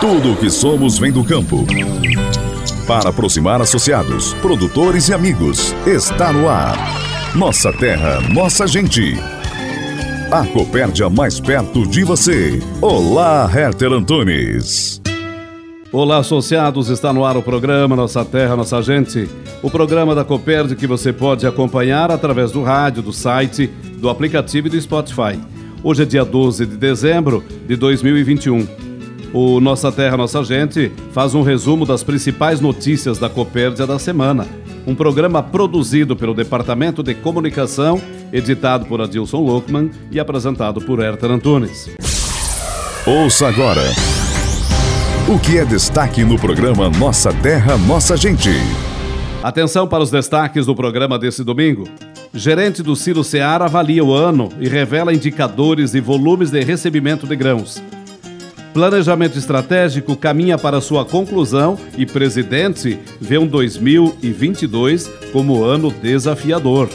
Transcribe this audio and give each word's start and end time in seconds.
Tudo 0.00 0.32
o 0.32 0.36
que 0.36 0.50
somos 0.50 0.98
vem 0.98 1.10
do 1.10 1.24
campo. 1.24 1.64
Para 2.86 3.10
aproximar 3.10 3.60
associados, 3.60 4.34
produtores 4.34 5.08
e 5.08 5.14
amigos, 5.14 5.74
está 5.86 6.32
no 6.32 6.48
ar. 6.48 6.76
Nossa 7.34 7.72
terra, 7.72 8.20
nossa 8.20 8.66
gente. 8.66 9.14
A 10.30 10.46
Copérdia 10.46 11.08
mais 11.08 11.40
perto 11.40 11.86
de 11.86 12.04
você. 12.04 12.62
Olá, 12.80 13.50
Herter 13.54 13.92
Antunes. 13.92 15.00
Olá, 15.90 16.18
associados, 16.18 16.88
está 16.88 17.12
no 17.12 17.24
ar 17.24 17.36
o 17.36 17.42
programa 17.42 17.94
Nossa 17.94 18.24
Terra, 18.24 18.56
Nossa 18.56 18.82
Gente. 18.82 19.30
O 19.62 19.70
programa 19.70 20.12
da 20.12 20.24
Copérdia 20.24 20.76
que 20.76 20.88
você 20.88 21.12
pode 21.12 21.46
acompanhar 21.46 22.10
através 22.10 22.50
do 22.50 22.62
rádio, 22.64 23.00
do 23.00 23.12
site, 23.12 23.68
do 23.98 24.08
aplicativo 24.10 24.66
e 24.66 24.70
do 24.70 24.80
Spotify. 24.80 25.38
Hoje 25.84 26.02
é 26.02 26.06
dia 26.06 26.24
12 26.24 26.66
de 26.66 26.76
dezembro 26.76 27.44
de 27.66 27.76
2021. 27.76 28.83
O 29.34 29.60
Nossa 29.60 29.90
Terra, 29.90 30.16
Nossa 30.16 30.44
Gente 30.44 30.92
faz 31.10 31.34
um 31.34 31.42
resumo 31.42 31.84
das 31.84 32.04
principais 32.04 32.60
notícias 32.60 33.18
da 33.18 33.28
Copérdia 33.28 33.84
da 33.84 33.98
semana. 33.98 34.46
Um 34.86 34.94
programa 34.94 35.42
produzido 35.42 36.14
pelo 36.14 36.32
Departamento 36.32 37.02
de 37.02 37.16
Comunicação, 37.16 38.00
editado 38.32 38.86
por 38.86 39.00
Adilson 39.00 39.40
Lockman 39.40 39.90
e 40.12 40.20
apresentado 40.20 40.80
por 40.80 41.00
Herter 41.02 41.32
Antunes. 41.32 41.90
Ouça 43.04 43.48
agora 43.48 43.82
o 45.28 45.36
que 45.38 45.58
é 45.58 45.64
destaque 45.64 46.22
no 46.22 46.38
programa 46.38 46.88
Nossa 46.88 47.32
Terra, 47.32 47.76
Nossa 47.76 48.16
Gente. 48.16 48.50
Atenção 49.42 49.88
para 49.88 50.02
os 50.02 50.12
destaques 50.12 50.66
do 50.66 50.76
programa 50.76 51.18
desse 51.18 51.42
domingo. 51.42 51.88
Gerente 52.32 52.84
do 52.84 52.94
Ciro 52.94 53.24
Seara 53.24 53.64
avalia 53.64 54.04
o 54.04 54.12
ano 54.12 54.48
e 54.60 54.68
revela 54.68 55.12
indicadores 55.12 55.92
e 55.92 56.00
volumes 56.00 56.52
de 56.52 56.62
recebimento 56.62 57.26
de 57.26 57.34
grãos. 57.34 57.82
Planejamento 58.74 59.38
estratégico 59.38 60.16
caminha 60.16 60.58
para 60.58 60.80
sua 60.80 61.04
conclusão 61.04 61.78
e 61.96 62.04
presidente 62.04 62.98
vê 63.20 63.38
um 63.38 63.46
2022 63.46 65.08
como 65.32 65.62
ano 65.62 65.92
desafiador. 65.92 66.90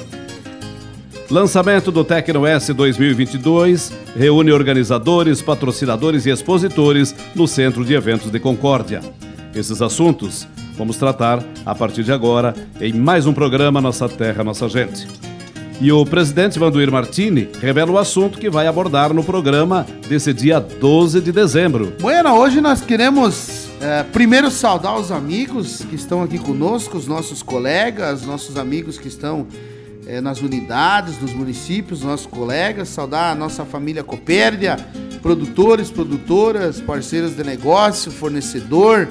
Lançamento 1.31 1.89
do 1.89 2.03
Tecno 2.03 2.45
S 2.45 2.73
2022 2.73 3.94
reúne 4.13 4.52
organizadores, 4.52 5.41
patrocinadores 5.41 6.25
e 6.25 6.31
expositores 6.31 7.16
no 7.33 7.47
Centro 7.47 7.86
de 7.86 7.93
Eventos 7.93 8.30
de 8.30 8.41
Concórdia. 8.41 8.99
Esses 9.55 9.81
assuntos 9.81 10.45
vamos 10.77 10.97
tratar 10.97 11.41
a 11.66 11.73
partir 11.73 12.03
de 12.03 12.11
agora 12.11 12.53
em 12.81 12.91
mais 12.91 13.25
um 13.25 13.33
programa 13.33 13.80
Nossa 13.80 14.09
Terra, 14.09 14.43
Nossa 14.43 14.67
Gente. 14.67 15.28
E 15.81 15.94
o 15.94 16.05
presidente 16.05 16.59
Vanduir 16.59 16.91
Martini 16.91 17.47
revela 17.61 17.89
o 17.91 17.97
assunto 17.97 18.38
que 18.38 18.49
vai 18.49 18.67
abordar 18.67 19.13
no 19.13 19.23
programa 19.23 19.88
desse 20.09 20.33
dia 20.33 20.59
12 20.59 21.21
de 21.21 21.31
dezembro. 21.31 21.93
Bueno, 22.02 22.33
hoje 22.33 22.59
nós 22.59 22.81
queremos 22.81 23.70
é, 23.80 24.03
primeiro 24.03 24.52
saudar 24.52 24.99
os 24.99 25.09
amigos 25.09 25.86
que 25.89 25.95
estão 25.95 26.21
aqui 26.21 26.37
conosco, 26.37 26.98
os 26.98 27.08
nossos 27.08 27.42
colegas, 27.42 28.23
nossos 28.23 28.58
amigos 28.58 28.98
que 28.98 29.08
estão 29.08 29.48
é, 30.05 30.20
nas 30.20 30.42
unidades, 30.42 31.17
nos 31.21 31.33
municípios, 31.33 32.03
nossos 32.03 32.26
colegas, 32.26 32.89
saudar 32.89 33.32
a 33.32 33.36
nossa 33.36 33.64
família 33.64 34.03
Copérdia, 34.03 34.76
produtores, 35.21 35.89
produtoras, 35.89 36.82
parceiros 36.82 37.37
de 37.37 37.43
negócio, 37.45 38.11
fornecedor, 38.11 39.08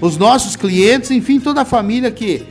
os 0.00 0.16
nossos 0.16 0.56
clientes, 0.56 1.10
enfim, 1.10 1.38
toda 1.38 1.60
a 1.60 1.64
família 1.66 2.10
que 2.10 2.46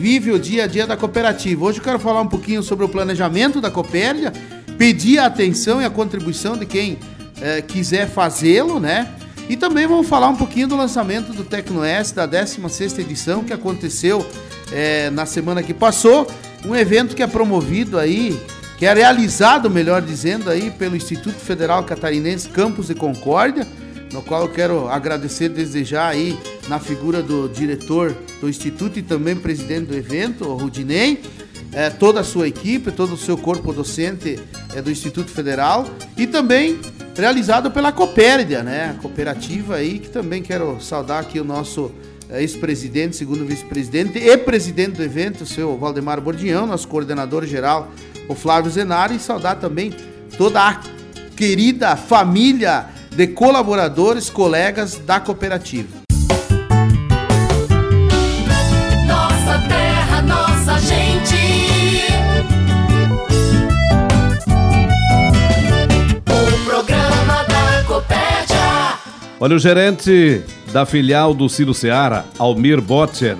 vive 0.00 0.32
o 0.32 0.38
dia 0.38 0.64
a 0.64 0.66
dia 0.66 0.86
da 0.86 0.96
cooperativa. 0.96 1.62
Hoje 1.62 1.78
eu 1.78 1.84
quero 1.84 1.98
falar 1.98 2.22
um 2.22 2.26
pouquinho 2.26 2.62
sobre 2.62 2.86
o 2.86 2.88
planejamento 2.88 3.60
da 3.60 3.70
Copérdia, 3.70 4.32
pedir 4.78 5.18
a 5.18 5.26
atenção 5.26 5.82
e 5.82 5.84
a 5.84 5.90
contribuição 5.90 6.56
de 6.56 6.64
quem 6.64 6.98
é, 7.38 7.60
quiser 7.60 8.08
fazê-lo, 8.08 8.80
né? 8.80 9.06
E 9.46 9.58
também 9.58 9.86
vamos 9.86 10.08
falar 10.08 10.30
um 10.30 10.36
pouquinho 10.36 10.68
do 10.68 10.74
lançamento 10.74 11.34
do 11.34 11.44
TecnoS 11.44 12.12
da 12.12 12.26
16ª 12.26 12.98
edição 13.00 13.44
que 13.44 13.52
aconteceu 13.52 14.26
é, 14.72 15.10
na 15.10 15.26
semana 15.26 15.62
que 15.62 15.74
passou, 15.74 16.26
um 16.64 16.74
evento 16.74 17.14
que 17.14 17.22
é 17.22 17.26
promovido 17.26 17.98
aí, 17.98 18.40
que 18.78 18.86
é 18.86 18.94
realizado, 18.94 19.68
melhor 19.68 20.00
dizendo, 20.00 20.48
aí 20.48 20.70
pelo 20.70 20.96
Instituto 20.96 21.36
Federal 21.36 21.84
Catarinense 21.84 22.48
Campos 22.48 22.86
de 22.86 22.94
Concórdia, 22.94 23.66
no 24.14 24.22
qual 24.22 24.44
eu 24.44 24.48
quero 24.48 24.88
agradecer 24.88 25.50
desejar 25.50 26.08
aí 26.08 26.38
na 26.68 26.78
figura 26.78 27.22
do 27.22 27.48
diretor 27.48 28.16
do 28.40 28.48
Instituto 28.48 28.98
e 28.98 29.02
também 29.02 29.36
presidente 29.36 29.86
do 29.86 29.96
evento, 29.96 30.48
o 30.48 30.56
Rudinei, 30.56 31.20
é, 31.72 31.90
toda 31.90 32.20
a 32.20 32.24
sua 32.24 32.48
equipe, 32.48 32.90
todo 32.90 33.14
o 33.14 33.16
seu 33.16 33.36
corpo 33.36 33.72
docente 33.72 34.38
é, 34.74 34.82
do 34.82 34.90
Instituto 34.90 35.30
Federal 35.30 35.86
e 36.16 36.26
também 36.26 36.78
realizado 37.14 37.70
pela 37.70 37.92
Copérdia, 37.92 38.62
né? 38.62 38.90
A 38.96 39.00
cooperativa 39.00 39.76
aí, 39.76 39.98
que 39.98 40.08
também 40.08 40.42
quero 40.42 40.80
saudar 40.80 41.20
aqui 41.20 41.38
o 41.38 41.44
nosso 41.44 41.92
é, 42.28 42.40
ex-presidente, 42.40 43.16
segundo 43.16 43.44
vice-presidente 43.44 44.18
e 44.18 44.36
presidente 44.38 44.96
do 44.96 45.02
evento, 45.02 45.42
o 45.42 45.46
seu 45.46 45.76
Valdemar 45.76 46.20
Bordião, 46.20 46.66
nosso 46.66 46.88
coordenador 46.88 47.44
geral, 47.44 47.90
o 48.28 48.34
Flávio 48.34 48.70
Zenari, 48.70 49.16
e 49.16 49.20
saudar 49.20 49.56
também 49.56 49.92
toda 50.38 50.60
a 50.60 50.80
querida 51.36 51.96
família 51.96 52.86
de 53.10 53.26
colaboradores, 53.26 54.30
colegas 54.30 54.96
da 54.96 55.18
cooperativa. 55.20 55.99
Olha, 69.42 69.56
o 69.56 69.58
gerente 69.58 70.42
da 70.70 70.84
filial 70.84 71.32
do 71.32 71.48
Ciro 71.48 71.72
Seara, 71.72 72.26
Almir 72.38 72.78
Botcher, 72.78 73.38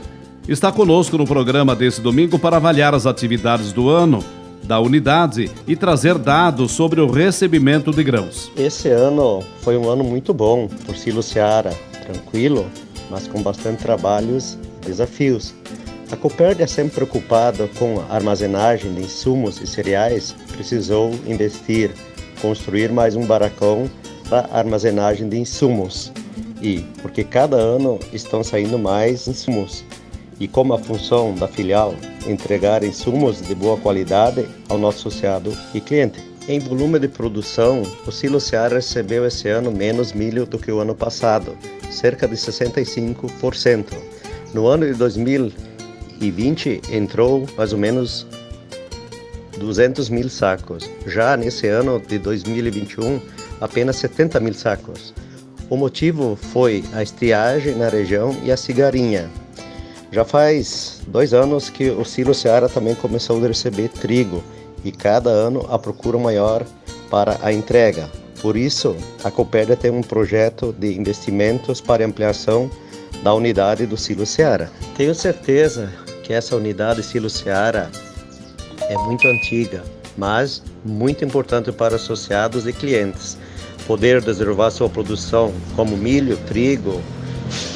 está 0.48 0.72
conosco 0.72 1.18
no 1.18 1.26
programa 1.26 1.76
desse 1.76 2.00
domingo 2.00 2.38
para 2.38 2.56
avaliar 2.56 2.94
as 2.94 3.04
atividades 3.04 3.70
do 3.70 3.90
ano 3.90 4.24
da 4.62 4.80
unidade 4.80 5.50
e 5.68 5.76
trazer 5.76 6.16
dados 6.16 6.72
sobre 6.72 7.02
o 7.02 7.10
recebimento 7.10 7.90
de 7.90 8.02
grãos. 8.02 8.50
Esse 8.56 8.88
ano 8.88 9.44
foi 9.60 9.76
um 9.76 9.90
ano 9.90 10.02
muito 10.02 10.32
bom 10.32 10.68
por 10.86 10.96
Silo 10.96 11.22
Seara, 11.22 11.74
tranquilo, 12.06 12.64
mas 13.10 13.28
com 13.28 13.42
bastante 13.42 13.82
trabalhos 13.82 14.58
desafios. 14.80 15.52
A 16.10 16.16
Copérdia, 16.16 16.66
sempre 16.66 16.94
preocupada 16.94 17.68
com 17.78 18.00
a 18.08 18.14
armazenagem 18.14 18.94
de 18.94 19.02
insumos 19.02 19.60
e 19.60 19.66
cereais, 19.66 20.34
precisou 20.54 21.10
investir, 21.26 21.90
construir 22.40 22.90
mais 22.90 23.14
um 23.14 23.26
barracão 23.26 23.86
para 24.30 24.48
armazenagem 24.52 25.28
de 25.28 25.36
insumos. 25.36 26.10
E 26.62 26.78
porque 27.02 27.24
cada 27.24 27.56
ano 27.56 27.98
estão 28.12 28.44
saindo 28.44 28.78
mais 28.78 29.26
insumos, 29.26 29.84
e 30.38 30.46
como 30.46 30.72
a 30.72 30.78
função 30.78 31.34
da 31.34 31.48
filial 31.48 31.94
entregar 32.26 32.82
insumos 32.84 33.42
de 33.42 33.54
boa 33.54 33.76
qualidade 33.76 34.46
ao 34.68 34.78
nosso 34.78 35.08
associado 35.08 35.52
e 35.74 35.80
cliente. 35.80 36.20
Em 36.48 36.58
volume 36.58 36.98
de 36.98 37.08
produção, 37.08 37.82
o 38.06 38.10
Silo 38.10 38.40
Seara 38.40 38.76
recebeu 38.76 39.26
esse 39.26 39.48
ano 39.48 39.70
menos 39.70 40.12
milho 40.12 40.46
do 40.46 40.58
que 40.58 40.72
o 40.72 40.80
ano 40.80 40.94
passado, 40.94 41.56
cerca 41.90 42.26
de 42.26 42.34
65%. 42.34 43.86
No 44.54 44.66
ano 44.66 44.86
de 44.86 44.94
2020 44.94 46.80
entrou 46.90 47.46
mais 47.56 47.72
ou 47.72 47.78
menos 47.78 48.26
200 49.58 50.08
mil 50.08 50.28
sacos. 50.28 50.88
Já 51.06 51.36
nesse 51.36 51.68
ano 51.68 52.00
de 52.00 52.18
2021, 52.18 53.20
apenas 53.60 53.96
70 53.96 54.40
mil 54.40 54.54
sacos. 54.54 55.14
O 55.68 55.76
motivo 55.76 56.36
foi 56.36 56.84
a 56.92 57.02
estiagem 57.02 57.76
na 57.76 57.88
região 57.88 58.36
e 58.42 58.50
a 58.50 58.56
cigarinha, 58.56 59.30
já 60.12 60.24
faz 60.24 61.00
dois 61.06 61.32
anos 61.32 61.70
que 61.70 61.88
o 61.88 62.04
Silo 62.04 62.34
Seara 62.34 62.68
também 62.68 62.96
começou 62.96 63.42
a 63.42 63.46
receber 63.46 63.88
trigo 63.88 64.42
e 64.84 64.90
cada 64.90 65.30
ano 65.30 65.64
a 65.70 65.78
procura 65.78 66.18
maior 66.18 66.66
para 67.08 67.38
a 67.40 67.52
entrega. 67.52 68.10
Por 68.42 68.56
isso, 68.56 68.96
a 69.22 69.30
Copérdia 69.30 69.76
tem 69.76 69.90
um 69.92 70.02
projeto 70.02 70.74
de 70.76 70.98
investimentos 70.98 71.80
para 71.80 72.04
ampliação 72.04 72.68
da 73.22 73.32
unidade 73.32 73.86
do 73.86 73.96
Silo 73.96 74.26
Seara. 74.26 74.68
Tenho 74.96 75.14
certeza 75.14 75.92
que 76.24 76.32
essa 76.32 76.56
unidade 76.56 77.04
Silo 77.04 77.30
Seara 77.30 77.88
é 78.88 78.96
muito 78.96 79.28
antiga, 79.28 79.84
mas 80.18 80.60
muito 80.84 81.24
importante 81.24 81.70
para 81.70 81.94
associados 81.94 82.66
e 82.66 82.72
clientes. 82.72 83.38
Poder 83.90 84.22
reservar 84.22 84.70
sua 84.70 84.88
produção, 84.88 85.52
como 85.74 85.96
milho, 85.96 86.36
trigo 86.46 87.02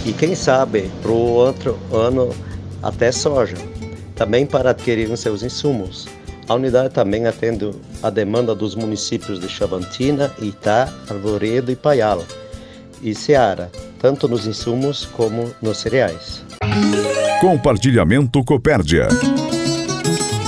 e 0.06 0.12
quem 0.12 0.36
sabe 0.36 0.88
para 1.02 1.10
o 1.10 1.32
outro 1.32 1.76
ano 1.92 2.32
até 2.80 3.10
soja, 3.10 3.56
também 4.14 4.46
para 4.46 4.70
adquirir 4.70 5.08
seus 5.16 5.42
insumos. 5.42 6.06
A 6.48 6.54
unidade 6.54 6.94
também 6.94 7.26
atende 7.26 7.72
a 8.00 8.10
demanda 8.10 8.54
dos 8.54 8.76
municípios 8.76 9.40
de 9.40 9.48
Chavantina, 9.48 10.32
Itá, 10.40 10.88
Arvoredo 11.10 11.72
e 11.72 11.74
Paial 11.74 12.24
e 13.02 13.12
Ceará, 13.12 13.68
tanto 13.98 14.28
nos 14.28 14.46
insumos 14.46 15.04
como 15.04 15.50
nos 15.60 15.78
cereais. 15.78 16.44
Compartilhamento 17.40 18.44
Copérdia. 18.44 19.08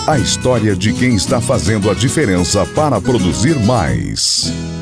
A 0.07 0.17
história 0.17 0.77
de 0.77 0.93
quem 0.93 1.17
está 1.17 1.41
fazendo 1.41 1.91
a 1.91 1.95
diferença 1.95 2.65
para 2.67 3.01
produzir 3.01 3.59
mais. 3.59 4.76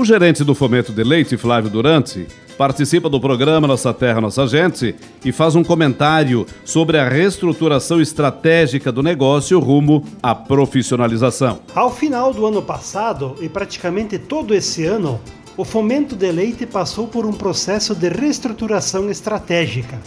O 0.00 0.04
gerente 0.04 0.42
do 0.42 0.54
Fomento 0.54 0.94
de 0.94 1.04
Leite, 1.04 1.36
Flávio 1.36 1.68
Durante, 1.68 2.26
participa 2.56 3.06
do 3.10 3.20
programa 3.20 3.68
Nossa 3.68 3.92
Terra, 3.92 4.18
Nossa 4.18 4.46
Gente 4.46 4.94
e 5.22 5.30
faz 5.30 5.54
um 5.54 5.62
comentário 5.62 6.46
sobre 6.64 6.96
a 6.96 7.06
reestruturação 7.06 8.00
estratégica 8.00 8.90
do 8.90 9.02
negócio 9.02 9.60
rumo 9.60 10.02
à 10.22 10.34
profissionalização. 10.34 11.60
Ao 11.74 11.94
final 11.94 12.32
do 12.32 12.46
ano 12.46 12.62
passado 12.62 13.36
e 13.42 13.48
praticamente 13.50 14.18
todo 14.18 14.54
esse 14.54 14.86
ano, 14.86 15.20
o 15.54 15.66
Fomento 15.66 16.16
de 16.16 16.32
Leite 16.32 16.64
passou 16.64 17.06
por 17.06 17.26
um 17.26 17.32
processo 17.34 17.94
de 17.94 18.08
reestruturação 18.08 19.10
estratégica. 19.10 20.00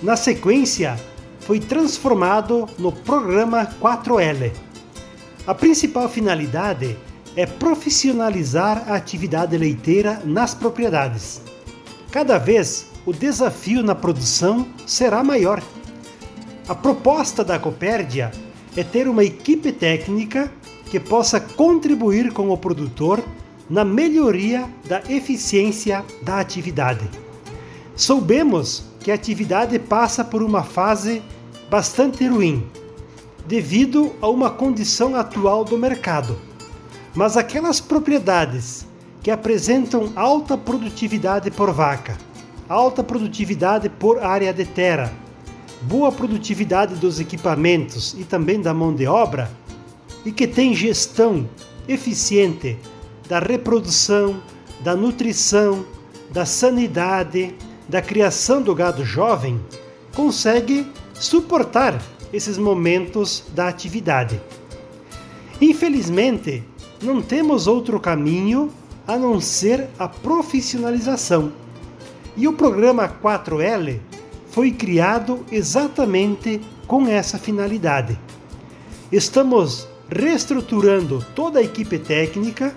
Na 0.00 0.14
sequência, 0.14 0.96
foi 1.40 1.58
transformado 1.58 2.68
no 2.78 2.92
programa 2.92 3.66
4L. 3.82 4.52
A 5.44 5.52
principal 5.52 6.08
finalidade 6.08 6.96
é 6.96 7.15
profissionalizar 7.44 8.84
a 8.88 8.94
atividade 8.94 9.58
leiteira 9.58 10.22
nas 10.24 10.54
propriedades. 10.54 11.42
Cada 12.10 12.38
vez 12.38 12.86
o 13.04 13.12
desafio 13.12 13.82
na 13.82 13.94
produção 13.94 14.66
será 14.86 15.22
maior. 15.22 15.62
A 16.66 16.74
proposta 16.74 17.44
da 17.44 17.58
Copérdia 17.58 18.32
é 18.74 18.82
ter 18.82 19.06
uma 19.06 19.22
equipe 19.22 19.70
técnica 19.72 20.50
que 20.90 20.98
possa 20.98 21.38
contribuir 21.38 22.32
com 22.32 22.48
o 22.48 22.56
produtor 22.56 23.22
na 23.68 23.84
melhoria 23.84 24.68
da 24.88 25.02
eficiência 25.08 26.04
da 26.22 26.40
atividade. 26.40 27.08
Soubemos 27.94 28.84
que 29.00 29.10
a 29.10 29.14
atividade 29.14 29.78
passa 29.78 30.24
por 30.24 30.42
uma 30.42 30.62
fase 30.62 31.22
bastante 31.68 32.26
ruim, 32.26 32.66
devido 33.46 34.12
a 34.20 34.28
uma 34.28 34.50
condição 34.50 35.14
atual 35.16 35.64
do 35.64 35.76
mercado. 35.76 36.45
Mas 37.16 37.34
aquelas 37.34 37.80
propriedades 37.80 38.86
que 39.22 39.30
apresentam 39.30 40.12
alta 40.14 40.56
produtividade 40.56 41.50
por 41.50 41.72
vaca, 41.72 42.18
alta 42.68 43.02
produtividade 43.02 43.88
por 43.88 44.22
área 44.22 44.52
de 44.52 44.66
terra, 44.66 45.10
boa 45.80 46.12
produtividade 46.12 46.94
dos 46.96 47.18
equipamentos 47.18 48.14
e 48.18 48.22
também 48.22 48.60
da 48.60 48.74
mão 48.74 48.94
de 48.94 49.06
obra, 49.06 49.50
e 50.26 50.30
que 50.30 50.46
têm 50.46 50.74
gestão 50.74 51.48
eficiente 51.88 52.76
da 53.26 53.38
reprodução, 53.38 54.42
da 54.80 54.94
nutrição, 54.94 55.86
da 56.30 56.44
sanidade, 56.44 57.54
da 57.88 58.02
criação 58.02 58.60
do 58.60 58.74
gado 58.74 59.06
jovem, 59.06 59.58
consegue 60.14 60.86
suportar 61.14 61.98
esses 62.30 62.58
momentos 62.58 63.44
da 63.54 63.68
atividade. 63.68 64.38
Infelizmente, 65.62 66.62
não 67.02 67.20
temos 67.20 67.66
outro 67.66 68.00
caminho 68.00 68.70
a 69.06 69.16
não 69.16 69.40
ser 69.40 69.88
a 69.98 70.08
profissionalização. 70.08 71.52
E 72.36 72.48
o 72.48 72.52
programa 72.52 73.08
4L 73.08 74.00
foi 74.48 74.70
criado 74.70 75.44
exatamente 75.50 76.60
com 76.86 77.06
essa 77.06 77.38
finalidade. 77.38 78.18
Estamos 79.10 79.86
reestruturando 80.08 81.24
toda 81.34 81.58
a 81.58 81.62
equipe 81.62 81.98
técnica, 81.98 82.74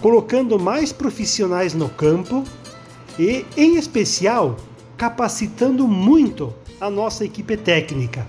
colocando 0.00 0.58
mais 0.58 0.92
profissionais 0.92 1.74
no 1.74 1.88
campo 1.88 2.44
e, 3.18 3.44
em 3.56 3.76
especial, 3.76 4.56
capacitando 4.96 5.86
muito 5.86 6.52
a 6.80 6.90
nossa 6.90 7.24
equipe 7.24 7.56
técnica 7.56 8.26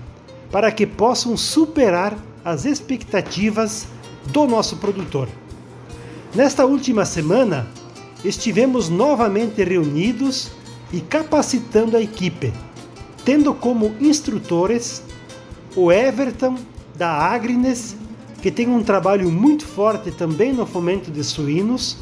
para 0.50 0.70
que 0.70 0.86
possam 0.86 1.36
superar 1.36 2.16
as 2.44 2.64
expectativas 2.64 3.88
do 4.28 4.46
nosso 4.46 4.76
produtor. 4.76 5.28
Nesta 6.34 6.64
última 6.64 7.04
semana, 7.04 7.68
estivemos 8.24 8.88
novamente 8.88 9.62
reunidos 9.62 10.50
e 10.92 11.00
capacitando 11.00 11.96
a 11.96 12.02
equipe, 12.02 12.52
tendo 13.24 13.54
como 13.54 13.94
instrutores 14.00 15.02
o 15.76 15.90
Everton 15.92 16.56
da 16.96 17.10
Agrines, 17.10 17.96
que 18.40 18.50
tem 18.50 18.68
um 18.68 18.82
trabalho 18.82 19.30
muito 19.30 19.64
forte 19.66 20.10
também 20.10 20.52
no 20.52 20.66
fomento 20.66 21.10
de 21.10 21.22
suínos, 21.24 21.98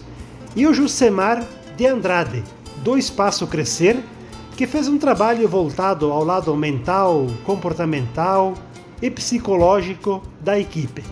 e 0.54 0.66
o 0.66 0.74
Jusemar 0.74 1.46
de 1.76 1.86
Andrade, 1.86 2.42
do 2.82 2.98
Espaço 2.98 3.46
Crescer, 3.46 4.02
que 4.56 4.66
fez 4.66 4.88
um 4.88 4.98
trabalho 4.98 5.48
voltado 5.48 6.10
ao 6.10 6.22
lado 6.22 6.54
mental, 6.54 7.26
comportamental 7.44 8.54
e 9.00 9.10
psicológico 9.10 10.22
da 10.40 10.58
equipe. 10.58 11.02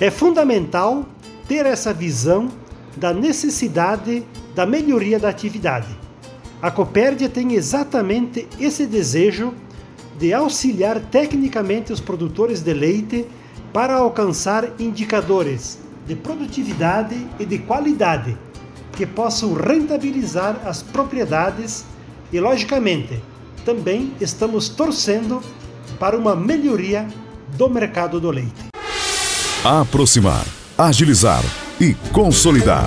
É 0.00 0.10
fundamental 0.10 1.04
ter 1.46 1.66
essa 1.66 1.92
visão 1.92 2.48
da 2.96 3.12
necessidade 3.12 4.24
da 4.54 4.64
melhoria 4.64 5.18
da 5.18 5.28
atividade. 5.28 5.88
A 6.62 6.70
Copérdia 6.70 7.28
tem 7.28 7.52
exatamente 7.52 8.48
esse 8.58 8.86
desejo 8.86 9.52
de 10.18 10.32
auxiliar 10.32 10.98
tecnicamente 11.00 11.92
os 11.92 12.00
produtores 12.00 12.62
de 12.62 12.72
leite 12.72 13.26
para 13.74 13.94
alcançar 13.94 14.70
indicadores 14.78 15.78
de 16.06 16.16
produtividade 16.16 17.26
e 17.38 17.44
de 17.44 17.58
qualidade 17.58 18.38
que 18.92 19.04
possam 19.04 19.52
rentabilizar 19.52 20.62
as 20.64 20.82
propriedades 20.82 21.84
e, 22.32 22.40
logicamente, 22.40 23.22
também 23.66 24.14
estamos 24.18 24.70
torcendo 24.70 25.42
para 25.98 26.16
uma 26.16 26.34
melhoria 26.34 27.06
do 27.56 27.68
mercado 27.68 28.18
do 28.18 28.30
leite. 28.30 28.69
Aproximar, 29.62 30.46
agilizar 30.78 31.42
e 31.78 31.92
consolidar. 32.14 32.86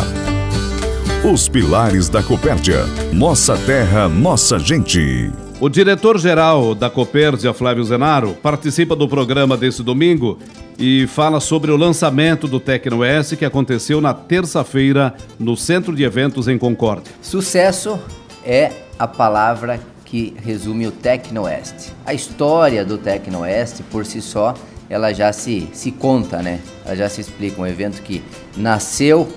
Os 1.23 1.47
pilares 1.47 2.09
da 2.09 2.23
Copérdia. 2.23 2.83
Nossa 3.11 3.55
terra, 3.55 4.09
nossa 4.09 4.57
gente. 4.57 5.31
O 5.59 5.69
diretor-geral 5.69 6.73
da 6.73 6.89
Copérdia, 6.89 7.53
Flávio 7.53 7.83
Zenaro, 7.83 8.33
participa 8.41 8.95
do 8.95 9.07
programa 9.07 9.55
desse 9.55 9.83
domingo 9.83 10.39
e 10.79 11.05
fala 11.05 11.39
sobre 11.39 11.69
o 11.69 11.77
lançamento 11.77 12.47
do 12.47 12.59
TecnoS 12.59 13.33
que 13.37 13.45
aconteceu 13.45 14.01
na 14.01 14.15
terça-feira 14.15 15.13
no 15.37 15.55
Centro 15.55 15.95
de 15.95 16.03
Eventos 16.03 16.47
em 16.47 16.57
Concórdia. 16.57 17.13
Sucesso 17.21 17.99
é 18.43 18.71
a 18.97 19.07
palavra 19.07 19.79
que 20.05 20.35
resume 20.43 20.87
o 20.87 20.91
Tecnoeste. 20.91 21.93
A 22.03 22.15
história 22.15 22.83
do 22.83 22.97
Tecnoeste, 22.97 23.83
por 23.83 24.07
si 24.07 24.23
só, 24.23 24.55
ela 24.89 25.13
já 25.13 25.31
se, 25.31 25.69
se 25.73 25.91
conta, 25.91 26.41
né? 26.41 26.59
Ela 26.85 26.95
já 26.95 27.09
se 27.09 27.21
explica. 27.21 27.61
Um 27.61 27.67
evento 27.67 28.01
que 28.01 28.23
nasceu 28.55 29.31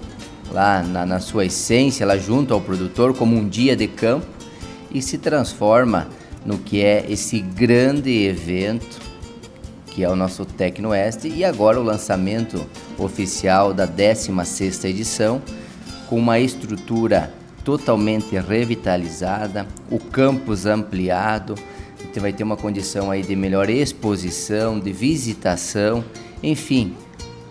lá 0.51 0.83
na, 0.83 1.07
na 1.07 1.21
sua 1.21 1.47
essência, 1.47 2.07
lá 2.07 2.17
junto 2.17 2.53
ao 2.53 2.61
produtor, 2.61 3.15
como 3.15 3.37
um 3.37 3.49
dia 3.49 3.77
de 3.77 3.87
campo 3.87 4.27
e 4.91 5.03
se 5.03 5.19
transforma 5.19 6.09
no 6.45 6.59
que 6.59 6.83
é 6.83 7.05
esse 7.09 7.41
grande 7.41 8.11
evento 8.25 9.07
que 9.97 10.05
é 10.05 10.11
o 10.11 10.15
nosso 10.15 10.45
Tecnoeste 10.45 11.27
e 11.27 11.43
agora 11.43 11.81
o 11.81 11.83
lançamento 11.83 12.67
oficial 12.99 13.73
da 13.73 13.89
16ª 13.89 14.85
edição 14.85 15.41
com 16.07 16.19
uma 16.19 16.39
estrutura 16.39 17.33
totalmente 17.65 18.39
revitalizada, 18.39 19.67
o 19.91 19.99
campus 19.99 20.67
ampliado, 20.67 21.55
então 22.05 22.23
vai 22.23 22.33
ter 22.33 22.43
uma 22.45 22.57
condição 22.57 23.11
aí 23.11 23.23
de 23.23 23.35
melhor 23.35 23.69
exposição, 23.71 24.79
de 24.79 24.93
visitação, 24.93 26.05
enfim, 26.43 26.95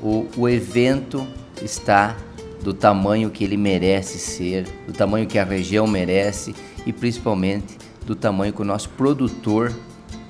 o, 0.02 0.28
o 0.38 0.50
evento 0.50 1.26
está 1.62 2.16
do 2.62 2.74
tamanho 2.74 3.30
que 3.30 3.44
ele 3.44 3.58
merece 3.58 4.18
ser, 4.18 4.66
do 4.88 4.94
tamanho 4.94 5.28
que 5.28 5.38
a 5.38 5.44
região 5.44 5.86
merece 5.86 6.56
e 6.86 6.92
principalmente 6.92 7.78
do 8.06 8.16
tamanho 8.16 8.54
que 8.54 8.62
o 8.62 8.66
nosso 8.66 8.90
produtor 8.90 9.72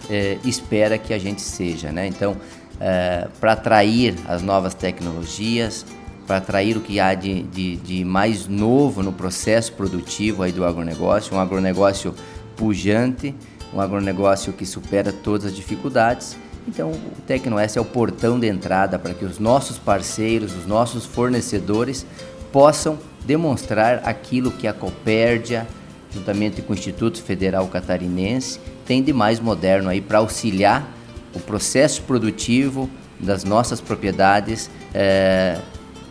eh, 0.09 0.37
espera 0.43 0.97
que 0.97 1.13
a 1.13 1.17
gente 1.17 1.41
seja, 1.41 1.91
né? 1.91 2.07
Então, 2.07 2.35
eh, 2.79 3.27
para 3.39 3.53
atrair 3.53 4.15
as 4.27 4.41
novas 4.41 4.73
tecnologias, 4.73 5.85
para 6.27 6.37
atrair 6.37 6.75
o 6.75 6.81
que 6.81 6.99
há 6.99 7.13
de, 7.13 7.43
de, 7.43 7.75
de, 7.77 8.03
mais 8.03 8.47
novo 8.47 9.03
no 9.03 9.13
processo 9.13 9.71
produtivo 9.73 10.43
aí 10.43 10.51
do 10.51 10.65
agronegócio, 10.65 11.35
um 11.35 11.39
agronegócio 11.39 12.13
pujante, 12.55 13.35
um 13.75 13.81
agronegócio 13.81 14.53
que 14.53 14.65
supera 14.65 15.11
todas 15.11 15.47
as 15.47 15.55
dificuldades. 15.55 16.37
Então, 16.67 16.91
o 16.91 17.21
Tecnoeste 17.27 17.77
é 17.77 17.81
o 17.81 17.85
portão 17.85 18.39
de 18.39 18.47
entrada 18.47 18.97
para 18.97 19.13
que 19.13 19.25
os 19.25 19.37
nossos 19.37 19.77
parceiros, 19.77 20.55
os 20.55 20.65
nossos 20.65 21.05
fornecedores 21.05 22.05
possam 22.51 22.97
demonstrar 23.25 24.01
aquilo 24.05 24.49
que 24.49 24.67
a 24.67 24.73
Copérdia, 24.73 25.67
juntamente 26.11 26.61
com 26.61 26.71
o 26.71 26.75
Instituto 26.75 27.21
Federal 27.21 27.67
Catarinense, 27.67 28.59
tem 28.85 29.03
de 29.03 29.11
mais 29.11 29.39
moderno 29.39 29.89
aí 29.89 29.99
para 29.99 30.19
auxiliar 30.19 30.89
o 31.33 31.39
processo 31.39 32.01
produtivo 32.03 32.89
das 33.19 33.43
nossas 33.43 33.81
propriedades 33.81 34.69
é, 34.93 35.59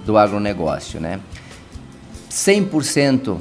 do 0.05 0.19
agronegócio. 0.19 1.01
Né? 1.01 1.19
100% 2.31 3.39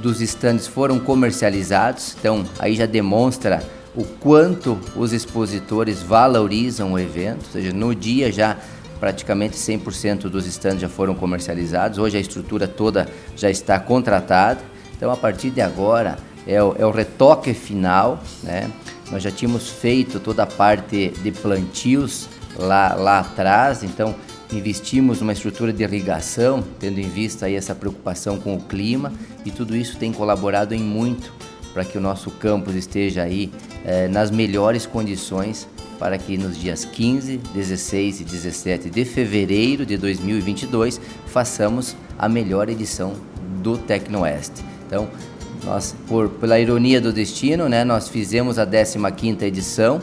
dos 0.00 0.20
estandes 0.20 0.66
foram 0.66 0.98
comercializados, 0.98 2.16
então 2.18 2.44
aí 2.58 2.74
já 2.74 2.86
demonstra 2.86 3.62
o 3.94 4.04
quanto 4.04 4.78
os 4.96 5.12
expositores 5.12 6.02
valorizam 6.02 6.92
o 6.92 6.98
evento, 6.98 7.44
ou 7.46 7.52
seja, 7.52 7.72
no 7.72 7.94
dia 7.94 8.32
já 8.32 8.56
praticamente 8.98 9.56
100% 9.56 10.28
dos 10.28 10.46
estandes 10.46 10.80
já 10.80 10.88
foram 10.88 11.14
comercializados, 11.14 11.98
hoje 11.98 12.16
a 12.16 12.20
estrutura 12.20 12.68
toda 12.68 13.08
já 13.34 13.50
está 13.50 13.78
contratada, 13.78 14.60
então 14.96 15.10
a 15.10 15.16
partir 15.16 15.50
de 15.50 15.60
agora 15.60 16.18
é 16.46 16.62
o, 16.62 16.74
é 16.78 16.84
o 16.84 16.90
retoque 16.90 17.54
final, 17.54 18.22
né? 18.42 18.70
Nós 19.10 19.22
já 19.22 19.30
tínhamos 19.30 19.68
feito 19.68 20.20
toda 20.20 20.44
a 20.44 20.46
parte 20.46 21.08
de 21.08 21.32
plantios 21.32 22.28
lá, 22.56 22.94
lá 22.94 23.20
atrás, 23.20 23.82
então 23.82 24.14
investimos 24.52 25.20
numa 25.20 25.32
estrutura 25.32 25.72
de 25.72 25.82
irrigação, 25.82 26.64
tendo 26.78 26.98
em 26.98 27.08
vista 27.08 27.46
aí 27.46 27.54
essa 27.54 27.74
preocupação 27.74 28.38
com 28.38 28.54
o 28.54 28.60
clima, 28.60 29.12
e 29.44 29.50
tudo 29.50 29.76
isso 29.76 29.96
tem 29.96 30.12
colaborado 30.12 30.74
em 30.74 30.80
muito 30.80 31.32
para 31.72 31.84
que 31.84 31.96
o 31.96 32.00
nosso 32.00 32.30
campus 32.32 32.74
esteja 32.74 33.22
aí 33.22 33.52
eh, 33.84 34.08
nas 34.08 34.30
melhores 34.30 34.86
condições 34.86 35.68
para 36.00 36.16
que 36.16 36.38
nos 36.38 36.58
dias 36.58 36.84
15, 36.84 37.36
16 37.36 38.20
e 38.22 38.24
17 38.24 38.90
de 38.90 39.04
fevereiro 39.04 39.84
de 39.84 39.98
2022 39.98 40.98
façamos 41.26 41.94
a 42.18 42.26
melhor 42.26 42.70
edição 42.70 43.12
do 43.62 43.76
Tecnoeste. 43.76 44.64
Então, 44.86 45.08
nós, 45.62 45.94
por, 46.08 46.30
pela 46.30 46.58
ironia 46.58 47.02
do 47.02 47.12
destino, 47.12 47.68
né, 47.68 47.84
nós 47.84 48.08
fizemos 48.08 48.58
a 48.58 48.66
15ª 48.66 49.42
edição, 49.42 50.00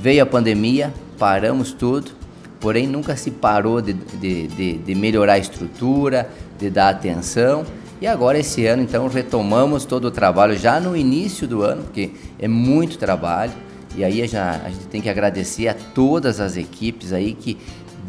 veio 0.00 0.22
a 0.22 0.26
pandemia, 0.26 0.94
paramos 1.18 1.72
tudo, 1.72 2.12
porém 2.60 2.86
nunca 2.86 3.16
se 3.16 3.30
parou 3.30 3.80
de, 3.80 3.92
de, 3.92 4.46
de, 4.48 4.72
de 4.78 4.94
melhorar 4.94 5.34
a 5.34 5.38
estrutura, 5.38 6.28
de 6.58 6.70
dar 6.70 6.88
atenção 6.88 7.64
e 8.00 8.06
agora 8.06 8.38
esse 8.38 8.66
ano 8.66 8.82
então 8.82 9.08
retomamos 9.08 9.86
todo 9.86 10.06
o 10.06 10.10
trabalho 10.10 10.56
já 10.56 10.78
no 10.78 10.94
início 10.96 11.48
do 11.48 11.62
ano, 11.62 11.82
porque 11.84 12.10
é 12.38 12.46
muito 12.46 12.98
trabalho. 12.98 13.52
E 13.96 14.04
aí 14.04 14.26
já, 14.28 14.60
a 14.62 14.68
gente 14.68 14.86
tem 14.88 15.00
que 15.00 15.08
agradecer 15.08 15.68
a 15.68 15.74
todas 15.74 16.38
as 16.38 16.58
equipes 16.58 17.14
aí 17.14 17.32
que 17.32 17.56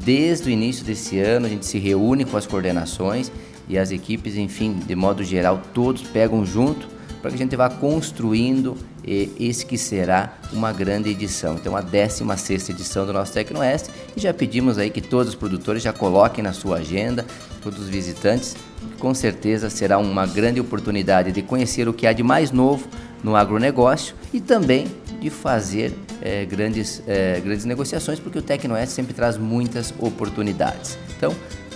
desde 0.04 0.50
o 0.50 0.52
início 0.52 0.84
desse 0.86 1.20
ano 1.20 1.46
a 1.46 1.50
gente 1.50 1.66
se 1.66 1.80
reúne 1.80 2.26
com 2.26 2.36
as 2.36 2.46
coordenações 2.46 3.32
e 3.70 3.78
as 3.78 3.92
equipes, 3.92 4.36
enfim, 4.36 4.74
de 4.74 4.96
modo 4.96 5.24
geral, 5.24 5.62
todos 5.74 6.02
pegam 6.02 6.46
junto 6.46 6.90
para 7.22 7.32
que 7.32 7.36
a 7.36 7.40
gente 7.40 7.56
vá 7.56 7.70
construindo 7.70 8.78
esse 9.08 9.66
que 9.66 9.78
será 9.78 10.38
uma 10.52 10.72
grande 10.74 11.10
edição. 11.10 11.56
Então, 11.56 11.76
a 11.76 11.82
16 11.82 12.70
edição 12.70 13.06
do 13.06 13.14
nosso 13.14 13.34
Tecnoeste. 13.34 13.90
E 14.16 14.20
já 14.20 14.34
pedimos 14.34 14.78
aí 14.78 14.90
que 14.90 15.02
todos 15.02 15.30
os 15.30 15.36
produtores 15.36 15.82
já 15.82 15.94
coloquem 15.94 16.44
na 16.44 16.54
sua 16.54 16.78
agenda, 16.78 17.26
todos 17.62 17.80
os 17.80 17.90
visitantes. 17.90 18.56
Com 19.00 19.14
certeza 19.14 19.70
será 19.70 19.98
uma 19.98 20.26
grande 20.26 20.60
oportunidade 20.60 21.32
de 21.32 21.42
conhecer 21.42 21.88
o 21.88 21.94
que 21.94 22.06
há 22.06 22.14
de 22.14 22.24
mais 22.24 22.52
novo 22.52 22.88
no 23.24 23.36
agronegócio 23.36 24.16
e 24.34 24.42
também 24.42 24.88
de 25.20 25.30
fazer 25.30 25.94
é, 26.22 26.46
grandes, 26.46 27.02
é, 27.08 27.40
grandes 27.40 27.66
negociações, 27.66 28.20
porque 28.20 28.40
o 28.40 28.42
Tecnoeste 28.42 28.94
sempre 28.94 29.14
traz 29.14 29.38
muitas 29.38 29.94
oportunidades. 30.00 30.98
Então, 31.18 31.34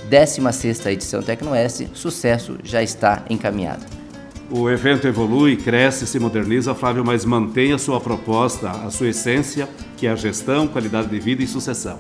16 0.10 0.86
edição 0.88 1.22
Tecnoeste, 1.22 1.90
sucesso 1.94 2.58
já 2.64 2.84
está 2.84 3.24
encaminhado. 3.30 4.01
O 4.54 4.70
evento 4.70 5.08
evolui, 5.08 5.56
cresce, 5.56 6.06
se 6.06 6.20
moderniza, 6.20 6.76
Flávio, 6.76 7.06
mas 7.06 7.24
mantém 7.24 7.72
a 7.72 7.78
sua 7.78 8.02
proposta, 8.02 8.70
a 8.70 8.92
sua 8.92 9.08
essência, 9.08 9.70
que 9.96 10.06
é 10.06 10.12
a 10.12 10.16
gestão, 10.16 10.68
qualidade 10.68 11.08
de 11.08 11.20
vida 11.22 11.42
e 11.42 11.48
sucessão. 11.48 11.98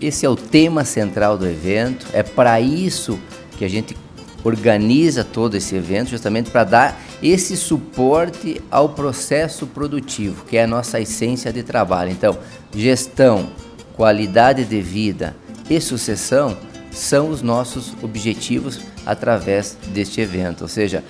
Esse 0.00 0.24
é 0.24 0.28
o 0.28 0.34
tema 0.34 0.82
central 0.82 1.36
do 1.36 1.46
evento, 1.46 2.06
é 2.14 2.22
para 2.22 2.58
isso 2.58 3.20
que 3.58 3.66
a 3.66 3.68
gente 3.68 3.94
organiza 4.42 5.22
todo 5.22 5.56
esse 5.56 5.76
evento, 5.76 6.08
justamente 6.08 6.50
para 6.50 6.64
dar 6.64 7.00
esse 7.22 7.54
suporte 7.54 8.62
ao 8.70 8.88
processo 8.88 9.66
produtivo, 9.66 10.46
que 10.46 10.56
é 10.56 10.64
a 10.64 10.66
nossa 10.66 10.98
essência 10.98 11.52
de 11.52 11.62
trabalho. 11.62 12.10
Então, 12.10 12.38
gestão, 12.74 13.50
qualidade 13.94 14.64
de 14.64 14.80
vida 14.80 15.36
e 15.68 15.78
sucessão 15.78 16.56
são 16.90 17.28
os 17.28 17.42
nossos 17.42 17.94
objetivos 18.02 18.80
através 19.04 19.76
deste 19.92 20.22
evento. 20.22 20.62
Ou 20.62 20.68
seja, 20.68 21.04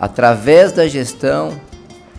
através 0.00 0.72
da 0.72 0.88
gestão, 0.88 1.60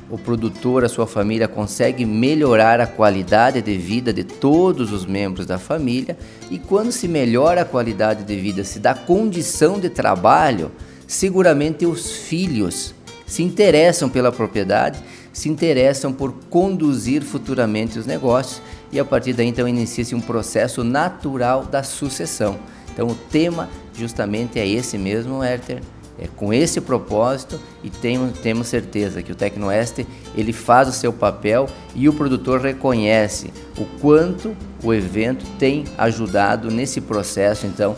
o 0.09 0.17
produtor, 0.17 0.83
a 0.83 0.89
sua 0.89 1.07
família 1.07 1.47
consegue 1.47 2.05
melhorar 2.05 2.79
a 2.79 2.85
qualidade 2.85 3.61
de 3.61 3.77
vida 3.77 4.13
de 4.13 4.23
todos 4.23 4.91
os 4.91 5.05
membros 5.05 5.45
da 5.45 5.57
família, 5.57 6.17
e 6.51 6.59
quando 6.59 6.91
se 6.91 7.07
melhora 7.07 7.61
a 7.61 7.65
qualidade 7.65 8.23
de 8.23 8.35
vida, 8.35 8.63
se 8.63 8.77
dá 8.77 8.93
condição 8.93 9.79
de 9.79 9.89
trabalho, 9.89 10.71
seguramente 11.07 11.85
os 11.85 12.11
filhos 12.11 12.93
se 13.25 13.41
interessam 13.41 14.09
pela 14.09 14.31
propriedade, 14.31 15.00
se 15.31 15.47
interessam 15.47 16.11
por 16.11 16.33
conduzir 16.50 17.23
futuramente 17.23 17.97
os 17.97 18.05
negócios 18.05 18.61
e 18.91 19.00
a 19.00 19.05
partir 19.05 19.31
daí 19.31 19.47
então 19.47 19.65
inicia-se 19.65 20.13
um 20.13 20.19
processo 20.19 20.83
natural 20.83 21.63
da 21.63 21.81
sucessão. 21.81 22.59
Então 22.93 23.07
o 23.07 23.15
tema 23.15 23.69
justamente 23.97 24.59
é 24.59 24.67
esse 24.67 24.97
mesmo, 24.97 25.41
Herter, 25.41 25.79
é 26.21 26.27
com 26.27 26.53
esse 26.53 26.79
propósito 26.79 27.59
e 27.83 27.89
temos, 27.89 28.37
temos 28.39 28.67
certeza 28.67 29.23
que 29.23 29.31
o 29.31 29.35
Tecnoeste 29.35 30.05
ele 30.37 30.53
faz 30.53 30.87
o 30.87 30.93
seu 30.93 31.11
papel 31.11 31.67
e 31.95 32.07
o 32.07 32.13
produtor 32.13 32.61
reconhece 32.61 33.51
o 33.77 33.85
quanto 33.99 34.55
o 34.83 34.93
evento 34.93 35.43
tem 35.57 35.83
ajudado 35.97 36.69
nesse 36.69 37.01
processo 37.01 37.65
então 37.65 37.95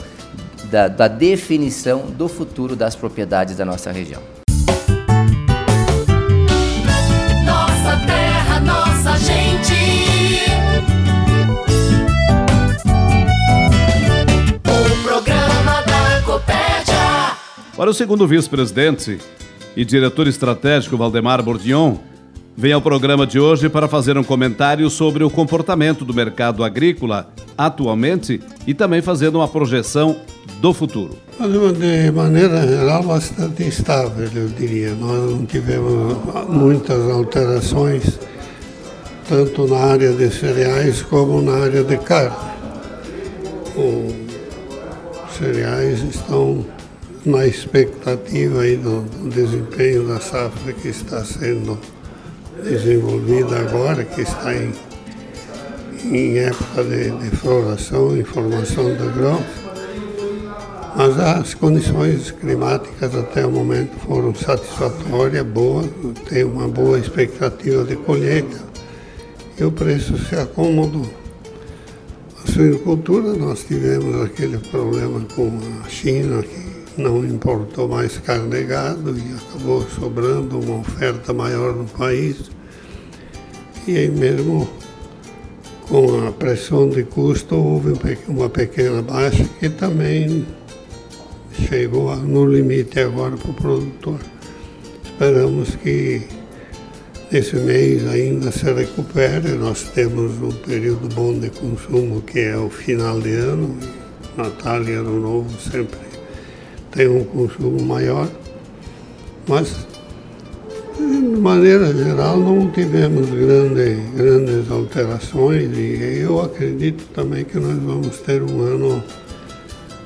da, 0.71 0.87
da 0.87 1.07
definição 1.07 2.07
do 2.07 2.27
futuro 2.27 2.75
das 2.75 2.95
propriedades 2.95 3.57
da 3.57 3.65
nossa 3.65 3.91
região. 3.91 4.32
Para 17.83 17.91
o 17.91 17.93
segundo 17.93 18.25
vice-presidente 18.25 19.17
e 19.75 19.83
diretor 19.83 20.25
estratégico 20.25 20.95
Valdemar 20.95 21.43
Bordion, 21.43 21.97
vem 22.55 22.71
ao 22.71 22.81
programa 22.81 23.27
de 23.27 23.37
hoje 23.37 23.67
para 23.67 23.89
fazer 23.89 24.17
um 24.17 24.23
comentário 24.23 24.89
sobre 24.89 25.21
o 25.21 25.29
comportamento 25.29 26.05
do 26.05 26.13
mercado 26.13 26.63
agrícola 26.63 27.33
atualmente 27.57 28.39
e 28.65 28.73
também 28.73 29.01
fazendo 29.01 29.39
uma 29.39 29.49
projeção 29.49 30.15
do 30.61 30.73
futuro. 30.73 31.17
De 31.77 32.09
maneira 32.09 32.65
geral, 32.65 33.03
bastante 33.03 33.67
estável, 33.67 34.29
eu 34.33 34.47
diria. 34.47 34.95
Nós 34.95 35.31
não 35.31 35.45
tivemos 35.45 36.15
muitas 36.47 37.11
alterações, 37.11 38.17
tanto 39.27 39.67
na 39.67 39.79
área 39.79 40.13
de 40.13 40.31
cereais 40.31 41.01
como 41.01 41.41
na 41.41 41.65
área 41.65 41.83
de 41.83 41.97
carne. 41.97 42.33
Os 43.75 45.35
cereais 45.35 46.01
estão 46.01 46.65
na 47.25 47.45
expectativa 47.45 48.61
aí 48.61 48.75
do, 48.75 49.01
do 49.01 49.29
desempenho 49.29 50.07
da 50.07 50.19
safra 50.19 50.73
que 50.73 50.89
está 50.89 51.23
sendo 51.23 51.79
desenvolvida 52.63 53.59
agora, 53.59 54.03
que 54.03 54.21
está 54.21 54.53
em, 54.53 54.73
em 56.03 56.37
época 56.39 56.83
de, 56.83 57.11
de 57.11 57.35
floração 57.37 58.17
e 58.17 58.23
formação 58.23 58.93
do 58.95 59.13
grão. 59.13 59.43
Mas 60.95 61.19
as 61.19 61.53
condições 61.53 62.29
climáticas 62.31 63.15
até 63.15 63.45
o 63.45 63.51
momento 63.51 63.97
foram 64.05 64.35
satisfatórias, 64.35 65.45
boas, 65.45 65.89
tem 66.29 66.43
uma 66.43 66.67
boa 66.67 66.99
expectativa 66.99 67.83
de 67.83 67.95
colheita 67.95 68.61
e 69.57 69.63
o 69.63 69.71
preço 69.71 70.17
se 70.17 70.35
acomodou. 70.35 71.09
A 72.43 72.51
suinocultura 72.51 73.33
nós 73.33 73.63
tivemos 73.63 74.23
aquele 74.23 74.57
problema 74.57 75.21
com 75.35 75.51
a 75.83 75.89
China, 75.89 76.43
que 76.43 76.82
não 76.97 77.25
importou 77.25 77.87
mais 77.87 78.17
carne 78.19 78.49
de 78.49 78.63
gado 78.63 79.17
e 79.17 79.35
acabou 79.35 79.81
sobrando 79.89 80.59
uma 80.59 80.79
oferta 80.79 81.33
maior 81.33 81.75
no 81.75 81.85
país. 81.85 82.51
E 83.87 83.97
aí 83.97 84.09
mesmo 84.09 84.69
com 85.87 86.27
a 86.27 86.31
pressão 86.31 86.89
de 86.89 87.03
custo 87.03 87.55
houve 87.55 87.93
uma 88.27 88.49
pequena 88.49 89.01
baixa 89.01 89.43
que 89.59 89.69
também 89.69 90.45
chegou 91.67 92.15
no 92.15 92.45
limite 92.45 92.99
agora 92.99 93.35
para 93.35 93.51
o 93.51 93.53
produtor. 93.53 94.19
Esperamos 95.03 95.75
que 95.75 96.21
esse 97.31 97.55
mês 97.57 98.07
ainda 98.07 98.51
se 98.51 98.71
recupere. 98.71 99.49
Nós 99.49 99.83
temos 99.93 100.31
um 100.41 100.51
período 100.51 101.13
bom 101.13 101.37
de 101.37 101.49
consumo 101.49 102.21
que 102.21 102.39
é 102.39 102.57
o 102.57 102.69
final 102.69 103.19
de 103.19 103.31
ano, 103.31 103.77
Natal 104.37 104.83
e 104.83 104.93
Ano 104.93 105.19
Novo 105.19 105.49
sempre 105.59 106.12
tem 106.93 107.07
um 107.07 107.23
consumo 107.23 107.81
maior, 107.81 108.29
mas 109.47 109.75
de 110.97 111.39
maneira 111.39 111.91
geral 111.91 112.37
não 112.37 112.69
tivemos 112.69 113.29
grande, 113.31 113.95
grandes 114.15 114.71
alterações 114.71 115.75
e 115.75 116.21
eu 116.23 116.39
acredito 116.39 117.03
também 117.13 117.43
que 117.43 117.59
nós 117.59 117.77
vamos 117.81 118.19
ter 118.19 118.43
um 118.43 118.61
ano 118.61 119.03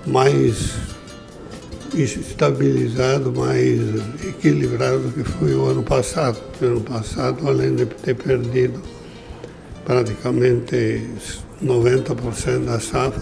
mais 0.05 0.75
estabilizado, 1.93 3.33
mais 3.33 3.79
equilibrado 4.25 4.99
do 4.99 5.11
que 5.11 5.29
foi 5.29 5.55
o 5.55 5.65
ano 5.65 5.83
passado. 5.83 6.37
O 6.61 6.65
ano 6.65 6.81
passado, 6.81 7.47
além 7.47 7.75
de 7.75 7.85
ter 7.85 8.15
perdido 8.15 8.81
praticamente 9.83 11.03
90% 11.61 12.65
da 12.65 12.79
safra, 12.79 13.21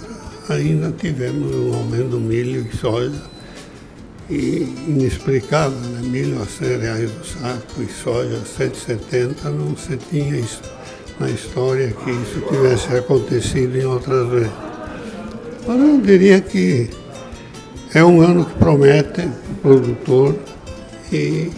ainda 0.49 0.91
tivemos 0.91 1.55
um 1.55 1.73
aumento 1.73 2.09
do 2.09 2.19
milho 2.19 2.67
e 2.71 2.77
soja 2.77 3.34
inexplicável, 4.29 5.77
né? 5.77 6.01
milho 6.03 6.41
a 6.41 6.45
100 6.45 6.77
reais 6.79 7.11
o 7.11 7.23
saco 7.23 7.81
e 7.81 7.87
soja 7.87 8.37
a 8.37 8.45
170, 8.45 9.49
não 9.49 9.75
se 9.77 9.97
tinha 9.97 10.37
isso 10.37 10.61
na 11.19 11.29
história 11.29 11.91
que 11.91 12.11
isso 12.11 12.41
tivesse 12.49 12.95
acontecido 12.95 13.77
em 13.77 13.85
outras 13.85 14.27
vezes. 14.29 14.51
Mas 15.67 15.79
eu 15.79 16.01
diria 16.01 16.41
que 16.41 16.89
é 17.93 18.03
um 18.03 18.21
ano 18.21 18.45
que 18.45 18.53
promete 18.55 19.21
o 19.21 19.55
produtor 19.61 20.35
e 21.11 21.51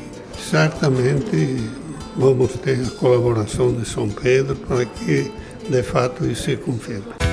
certamente 0.50 1.58
vamos 2.16 2.54
ter 2.54 2.80
a 2.86 2.90
colaboração 2.92 3.74
de 3.74 3.88
São 3.88 4.10
Pedro 4.10 4.56
para 4.56 4.86
que 4.86 5.32
de 5.70 5.84
fato 5.84 6.26
isso 6.26 6.44
se 6.44 6.58
confirme. 6.58 7.27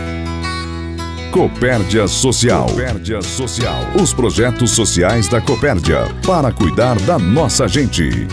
Copérdia 1.35 2.07
Social. 2.07 2.67
Copérdia 2.67 3.21
Social. 3.21 3.81
Os 4.01 4.15
projetos 4.15 4.71
sociais 4.71 5.27
da 5.27 5.41
Copérdia 5.41 6.07
para 6.25 6.53
cuidar 6.53 6.97
da 7.01 7.19
nossa 7.19 7.67
gente. 7.67 8.29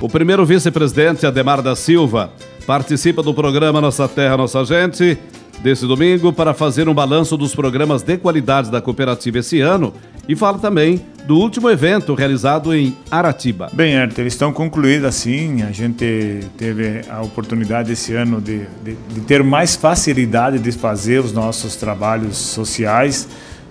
O 0.00 0.08
primeiro 0.08 0.46
vice-presidente, 0.46 1.26
Ademar 1.26 1.60
da 1.60 1.76
Silva, 1.76 2.30
participa 2.66 3.22
do 3.22 3.34
programa 3.34 3.82
Nossa 3.82 4.08
Terra, 4.08 4.38
Nossa 4.38 4.64
Gente 4.64 5.18
desse 5.66 5.84
domingo 5.84 6.32
para 6.32 6.54
fazer 6.54 6.88
um 6.88 6.94
balanço 6.94 7.36
dos 7.36 7.52
programas 7.52 8.00
de 8.00 8.16
qualidade 8.16 8.70
da 8.70 8.80
cooperativa 8.80 9.40
esse 9.40 9.60
ano 9.60 9.92
e 10.28 10.36
fala 10.36 10.60
também 10.60 11.04
do 11.26 11.36
último 11.36 11.68
evento 11.68 12.14
realizado 12.14 12.72
em 12.72 12.96
Aratiba. 13.10 13.68
Bem, 13.72 13.94
Herter, 13.94 14.26
estão 14.26 14.52
concluídos 14.52 15.08
assim. 15.08 15.62
A 15.62 15.72
gente 15.72 16.38
teve 16.56 17.00
a 17.10 17.20
oportunidade 17.20 17.90
esse 17.90 18.14
ano 18.14 18.40
de, 18.40 18.60
de, 18.84 18.94
de 18.94 19.20
ter 19.22 19.42
mais 19.42 19.74
facilidade 19.74 20.60
de 20.60 20.70
fazer 20.70 21.18
os 21.18 21.32
nossos 21.32 21.74
trabalhos 21.74 22.36
sociais 22.36 23.28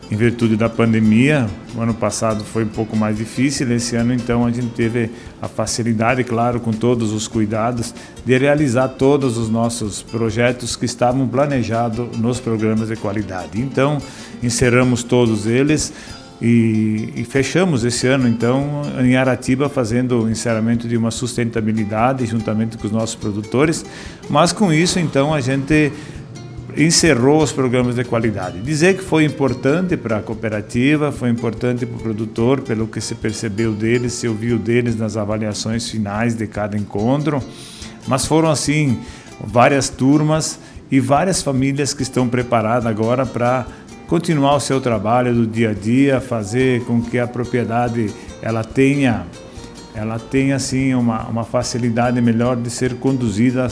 em 0.10 0.16
virtude 0.16 0.56
da 0.56 0.70
pandemia. 0.70 1.48
O 1.76 1.82
ano 1.82 1.94
passado 1.94 2.44
foi 2.44 2.64
um 2.64 2.70
pouco 2.70 2.96
mais 2.96 3.18
difícil, 3.18 3.72
esse 3.72 3.96
ano 3.96 4.14
então 4.14 4.46
a 4.46 4.52
gente 4.52 4.70
teve 4.70 5.10
a 5.42 5.48
facilidade, 5.48 6.24
claro, 6.24 6.60
com 6.60 6.72
todos 6.72 7.12
os 7.12 7.28
cuidados, 7.28 7.94
de 8.26 8.38
realizar 8.38 8.90
todos 8.90 9.38
os 9.38 9.50
nossos 9.50 10.02
projetos 10.02 10.76
que 10.76 10.86
estavam 10.86 11.28
planejados 11.28 12.18
nos 12.18 12.40
programas 12.40 12.90
de 12.90 12.96
qualidade. 12.96 13.60
Então, 13.60 13.98
encerramos 14.42 15.04
todos 15.04 15.46
eles. 15.46 15.94
E, 16.42 17.14
e, 17.16 17.24
fechamos 17.24 17.86
esse 17.86 18.08
ano, 18.08 18.28
então, 18.28 18.82
em 19.02 19.16
Aratiba, 19.16 19.70
fazendo 19.70 20.24
o 20.24 20.30
encerramento 20.30 20.86
de 20.86 20.98
uma 20.98 21.10
sustentabilidade 21.10 22.26
juntamente 22.26 22.78
com 22.78 22.86
os 22.86 22.92
nossos 22.92 23.16
produtores. 23.16 23.86
Mas 24.30 24.52
com 24.52 24.72
isso, 24.72 25.00
então, 25.00 25.34
a 25.34 25.40
gente 25.40 25.94
encerrou 26.78 27.42
os 27.42 27.52
programas 27.52 27.96
de 27.96 28.04
qualidade. 28.04 28.60
Dizer 28.62 28.98
que 28.98 29.04
foi 29.04 29.24
importante 29.24 29.96
para 29.96 30.18
a 30.18 30.22
cooperativa, 30.22 31.12
foi 31.12 31.30
importante 31.30 31.86
para 31.86 31.96
o 31.96 32.00
produtor, 32.00 32.62
pelo 32.62 32.88
que 32.88 33.00
se 33.00 33.16
percebeu 33.16 33.72
deles, 33.72 34.14
se 34.14 34.28
ouviu 34.28 34.58
deles 34.58 34.98
nas 34.98 35.16
avaliações 35.16 35.90
finais 35.90 36.36
de 36.36 36.46
cada 36.48 36.78
encontro, 36.78 37.42
mas 38.08 38.26
foram 38.26 38.50
assim 38.50 39.00
várias 39.40 39.90
turmas 39.90 40.60
e 40.92 41.00
várias 41.00 41.42
famílias 41.42 41.94
que 41.94 42.04
estão 42.04 42.28
preparadas 42.28 42.86
agora 42.86 43.26
para 43.26 43.66
continuar 44.08 44.56
o 44.56 44.60
seu 44.60 44.80
trabalho 44.80 45.34
do 45.34 45.48
dia 45.48 45.72
a 45.72 45.74
dia, 45.74 46.22
fazer 46.22 46.84
com 46.86 47.02
que 47.02 47.18
a 47.18 47.28
propriedade 47.28 48.14
ela 48.42 48.64
tenha 48.64 49.26
ela 49.96 50.20
tenha 50.20 50.58
assim 50.58 50.94
uma, 50.94 51.26
uma 51.26 51.46
facilidade 51.46 52.20
melhor 52.20 52.58
de 52.58 52.70
ser 52.70 52.96
conduzida 52.96 53.70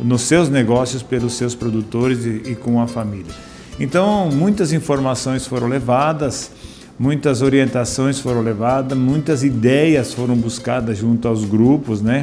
nos 0.00 0.22
seus 0.22 0.48
negócios 0.48 1.02
pelos 1.02 1.34
seus 1.34 1.54
produtores 1.54 2.24
e, 2.24 2.52
e 2.52 2.54
com 2.54 2.80
a 2.80 2.86
família. 2.86 3.32
Então, 3.78 4.30
muitas 4.30 4.72
informações 4.72 5.46
foram 5.46 5.68
levadas, 5.68 6.50
muitas 6.98 7.42
orientações 7.42 8.18
foram 8.18 8.40
levadas, 8.40 8.96
muitas 8.96 9.44
ideias 9.44 10.14
foram 10.14 10.34
buscadas 10.34 10.98
junto 10.98 11.28
aos 11.28 11.44
grupos, 11.44 12.00
né? 12.00 12.22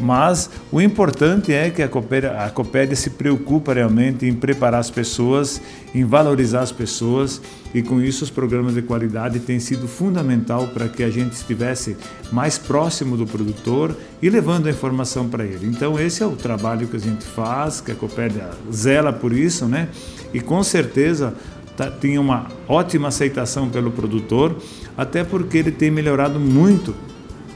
Mas 0.00 0.48
o 0.72 0.80
importante 0.80 1.52
é 1.52 1.70
que 1.70 1.82
a 1.82 1.88
Copédia, 1.88 2.32
a 2.32 2.50
Copédia 2.50 2.96
se 2.96 3.10
preocupa 3.10 3.74
realmente 3.74 4.26
em 4.26 4.32
preparar 4.32 4.80
as 4.80 4.90
pessoas, 4.90 5.60
em 5.94 6.04
valorizar 6.04 6.60
as 6.60 6.72
pessoas 6.72 7.40
e 7.74 7.82
com 7.82 8.00
isso 8.00 8.24
os 8.24 8.30
programas 8.30 8.74
de 8.74 8.82
qualidade 8.82 9.38
têm 9.40 9.60
sido 9.60 9.86
fundamental 9.86 10.68
para 10.68 10.88
que 10.88 11.02
a 11.02 11.10
gente 11.10 11.32
estivesse 11.32 11.96
mais 12.32 12.58
próximo 12.58 13.16
do 13.16 13.26
produtor 13.26 13.94
e 14.20 14.28
levando 14.28 14.66
a 14.66 14.70
informação 14.70 15.28
para 15.28 15.44
ele. 15.44 15.66
Então 15.66 15.98
esse 15.98 16.22
é 16.22 16.26
o 16.26 16.34
trabalho 16.34 16.88
que 16.88 16.96
a 16.96 17.00
gente 17.00 17.24
faz, 17.24 17.80
que 17.80 17.92
a 17.92 17.94
Copédia 17.94 18.50
zela 18.72 19.12
por 19.12 19.32
isso, 19.32 19.66
né? 19.66 19.88
E 20.32 20.40
com 20.40 20.62
certeza 20.62 21.34
tá, 21.76 21.90
tem 21.90 22.18
uma 22.18 22.46
ótima 22.66 23.08
aceitação 23.08 23.68
pelo 23.68 23.90
produtor, 23.90 24.56
até 24.96 25.22
porque 25.22 25.58
ele 25.58 25.70
tem 25.70 25.90
melhorado 25.90 26.40
muito 26.40 26.94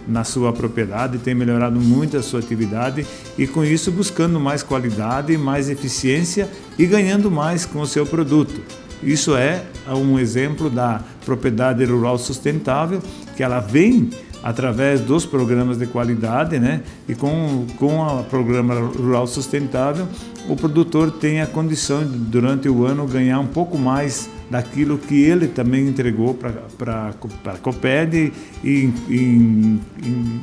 na 0.06 0.24
sua 0.24 0.52
propriedade, 0.52 1.18
tem 1.18 1.34
melhorado 1.34 1.80
muito 1.80 2.16
a 2.16 2.22
sua 2.22 2.40
atividade 2.40 3.06
e 3.38 3.46
com 3.46 3.64
isso 3.64 3.90
buscando 3.90 4.38
mais 4.38 4.62
qualidade, 4.62 5.36
mais 5.36 5.68
eficiência 5.68 6.48
e 6.78 6.86
ganhando 6.86 7.30
mais 7.30 7.64
com 7.64 7.80
o 7.80 7.86
seu 7.86 8.04
produto. 8.04 8.60
Isso 9.02 9.36
é 9.36 9.64
um 9.88 10.18
exemplo 10.18 10.70
da 10.70 11.00
propriedade 11.24 11.84
rural 11.84 12.16
sustentável, 12.18 13.02
que 13.36 13.42
ela 13.42 13.60
vem 13.60 14.10
através 14.44 15.00
dos 15.00 15.24
programas 15.24 15.78
de 15.78 15.87
qualidade, 15.87 16.59
né? 16.59 16.83
E 17.09 17.14
com, 17.14 17.64
com 17.78 17.98
o 17.98 18.22
programa 18.24 18.74
rural 18.74 19.26
sustentável, 19.26 20.07
o 20.46 20.54
produtor 20.54 21.11
tem 21.11 21.40
a 21.40 21.46
condição 21.46 22.04
de, 22.04 22.18
durante 22.18 22.68
o 22.68 22.85
ano, 22.85 23.07
ganhar 23.07 23.40
um 23.40 23.46
pouco 23.46 23.78
mais 23.78 24.28
daquilo 24.50 24.98
que 24.98 25.18
ele 25.24 25.48
também 25.48 25.88
entregou 25.88 26.35
para 26.76 27.14
a 27.46 27.57
Coped 27.57 28.33
e, 28.62 28.68
e, 29.09 29.80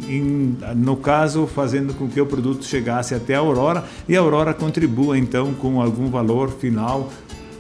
e, 0.10 0.56
no 0.76 0.98
caso, 0.98 1.46
fazendo 1.46 1.94
com 1.94 2.08
que 2.08 2.20
o 2.20 2.26
produto 2.26 2.66
chegasse 2.66 3.14
até 3.14 3.36
a 3.36 3.40
Aurora 3.40 3.84
e 4.10 4.18
a 4.18 4.20
Aurora 4.20 4.52
contribua 4.52 5.16
então 5.16 5.54
com 5.54 5.80
algum 5.80 6.10
valor 6.10 6.50
final 6.50 7.12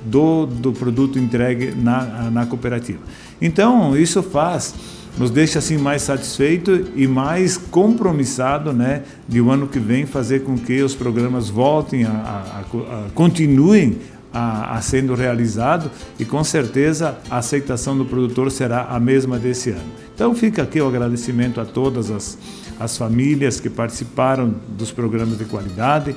do, 0.03 0.47
do 0.47 0.73
produto 0.73 1.19
entregue 1.19 1.75
na, 1.75 2.31
na 2.31 2.47
cooperativa. 2.47 2.99
Então, 3.39 3.95
isso 3.95 4.23
faz 4.23 4.73
nos 5.17 5.29
deixa 5.29 5.59
assim 5.59 5.77
mais 5.77 6.01
satisfeito 6.01 6.87
e 6.95 7.07
mais 7.07 7.57
compromissado, 7.57 8.71
né, 8.71 9.03
de 9.27 9.41
o 9.41 9.45
um 9.45 9.51
ano 9.51 9.67
que 9.67 9.79
vem 9.79 10.05
fazer 10.05 10.41
com 10.43 10.57
que 10.57 10.81
os 10.81 10.95
programas 10.95 11.49
voltem 11.49 12.05
a, 12.05 12.09
a, 12.09 12.59
a 12.61 13.09
continuem 13.13 13.97
a, 14.33 14.77
a, 14.77 14.81
sendo 14.81 15.13
realizado 15.13 15.91
e 16.17 16.25
com 16.25 16.43
certeza 16.43 17.17
a 17.29 17.37
aceitação 17.37 17.97
do 17.97 18.05
produtor 18.05 18.49
será 18.51 18.85
a 18.85 18.99
mesma 18.99 19.37
desse 19.37 19.71
ano. 19.71 19.91
Então 20.15 20.33
fica 20.33 20.63
aqui 20.63 20.79
o 20.79 20.87
agradecimento 20.87 21.59
a 21.59 21.65
todas 21.65 22.09
as, 22.09 22.37
as 22.79 22.97
famílias 22.97 23.59
que 23.59 23.69
participaram 23.69 24.53
dos 24.69 24.91
programas 24.91 25.37
de 25.37 25.45
qualidade 25.45 26.15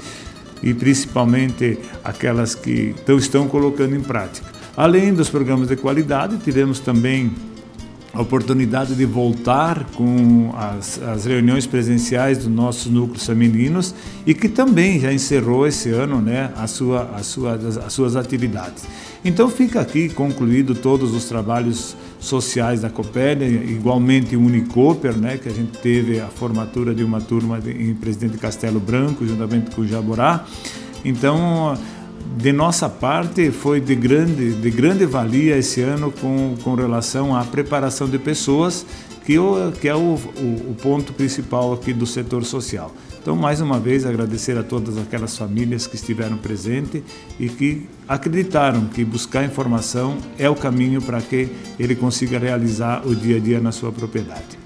e 0.63 0.73
principalmente 0.73 1.79
aquelas 2.03 2.55
que 2.55 2.95
estão 3.19 3.49
colocando 3.49 3.95
em 3.95 4.01
prática. 4.01 4.47
Além 4.77 5.13
dos 5.13 5.29
programas 5.29 5.69
de 5.69 5.77
qualidade, 5.77 6.37
tivemos 6.39 6.81
também 6.81 7.33
a 8.15 8.23
oportunidade 8.23 8.95
de 8.95 9.05
voltar 9.05 9.85
com 9.95 10.53
as, 10.57 11.03
as 11.03 11.25
reuniões 11.25 11.67
presenciais 11.67 12.39
dos 12.39 12.47
nossos 12.47 12.91
núcleos 12.91 13.27
femininos 13.27 13.95
e 14.25 14.33
que 14.33 14.49
também 14.49 15.01
já 15.01 15.13
encerrou 15.13 15.67
esse 15.67 15.91
ano 15.91 16.21
né, 16.21 16.53
a 16.57 16.67
sua, 16.69 17.11
a 17.17 17.23
sua, 17.23 17.55
as 17.55 17.93
suas 17.93 18.15
atividades. 18.15 18.85
Então 19.25 19.49
fica 19.49 19.81
aqui 19.81 20.09
concluído 20.09 20.75
todos 20.75 21.13
os 21.13 21.25
trabalhos 21.25 21.97
sociais 22.21 22.83
da 22.83 22.91
Copélia, 22.91 23.47
igualmente 23.47 24.37
Unicoper, 24.37 25.17
né, 25.17 25.37
que 25.37 25.49
a 25.49 25.53
gente 25.53 25.79
teve 25.79 26.21
a 26.21 26.27
formatura 26.29 26.95
de 26.95 27.03
uma 27.03 27.21
turma 27.21 27.61
de, 27.61 27.71
em 27.71 27.95
Presidente 27.95 28.39
Castelo 28.39 28.79
Branco, 28.79 29.27
juntamente 29.27 29.75
com 29.75 29.83
o 29.83 29.87
Jaborá. 29.87 30.45
Então, 31.05 31.77
de 32.37 32.53
nossa 32.53 32.89
parte 32.89 33.51
foi 33.51 33.81
de 33.81 33.95
grande, 33.95 34.55
de 34.55 34.71
grande 34.71 35.05
valia 35.05 35.57
esse 35.57 35.81
ano 35.81 36.11
com, 36.11 36.57
com 36.63 36.75
relação 36.75 37.37
à 37.37 37.45
preparação 37.45 38.09
de 38.09 38.19
pessoas 38.19 38.87
que, 39.25 39.39
o, 39.39 39.73
que 39.73 39.89
é 39.89 39.95
o, 39.95 39.99
o, 39.99 40.71
o 40.71 40.77
ponto 40.81 41.13
principal 41.13 41.73
aqui 41.73 41.93
do 41.93 42.07
setor 42.07 42.45
social. 42.45 42.93
Então, 43.21 43.35
mais 43.35 43.61
uma 43.61 43.81
vez, 43.81 44.05
agradecer 44.05 44.57
a 44.59 44.63
todas 44.63 44.99
aquelas 44.99 45.37
famílias 45.39 45.87
que 45.87 45.97
estiveram 45.97 46.37
presentes 46.37 47.03
e 47.41 47.49
que 47.49 47.89
acreditaram 48.07 48.85
que 48.87 49.03
buscar 49.03 49.45
informação 49.45 50.19
é 50.39 50.49
o 50.49 50.55
caminho 50.55 51.01
para 51.01 51.23
que 51.23 51.49
ele 51.79 51.95
consiga 51.95 52.39
realizar 52.39 53.03
o 53.07 53.17
dia 53.17 53.39
a 53.39 53.41
dia 53.41 53.61
na 53.61 53.73
sua 53.73 53.91
propriedade. 53.91 54.59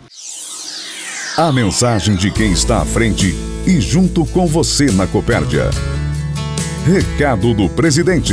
A 1.37 1.53
mensagem 1.53 2.16
de 2.16 2.33
quem 2.33 2.51
está 2.51 2.83
à 2.83 2.85
frente 2.85 3.33
e 3.64 3.81
junto 3.81 4.27
com 4.27 4.44
você 4.44 4.90
na 4.90 5.07
Copérdia. 5.07 5.71
Recado 6.88 7.53
do 7.53 7.68
presidente. 7.68 8.33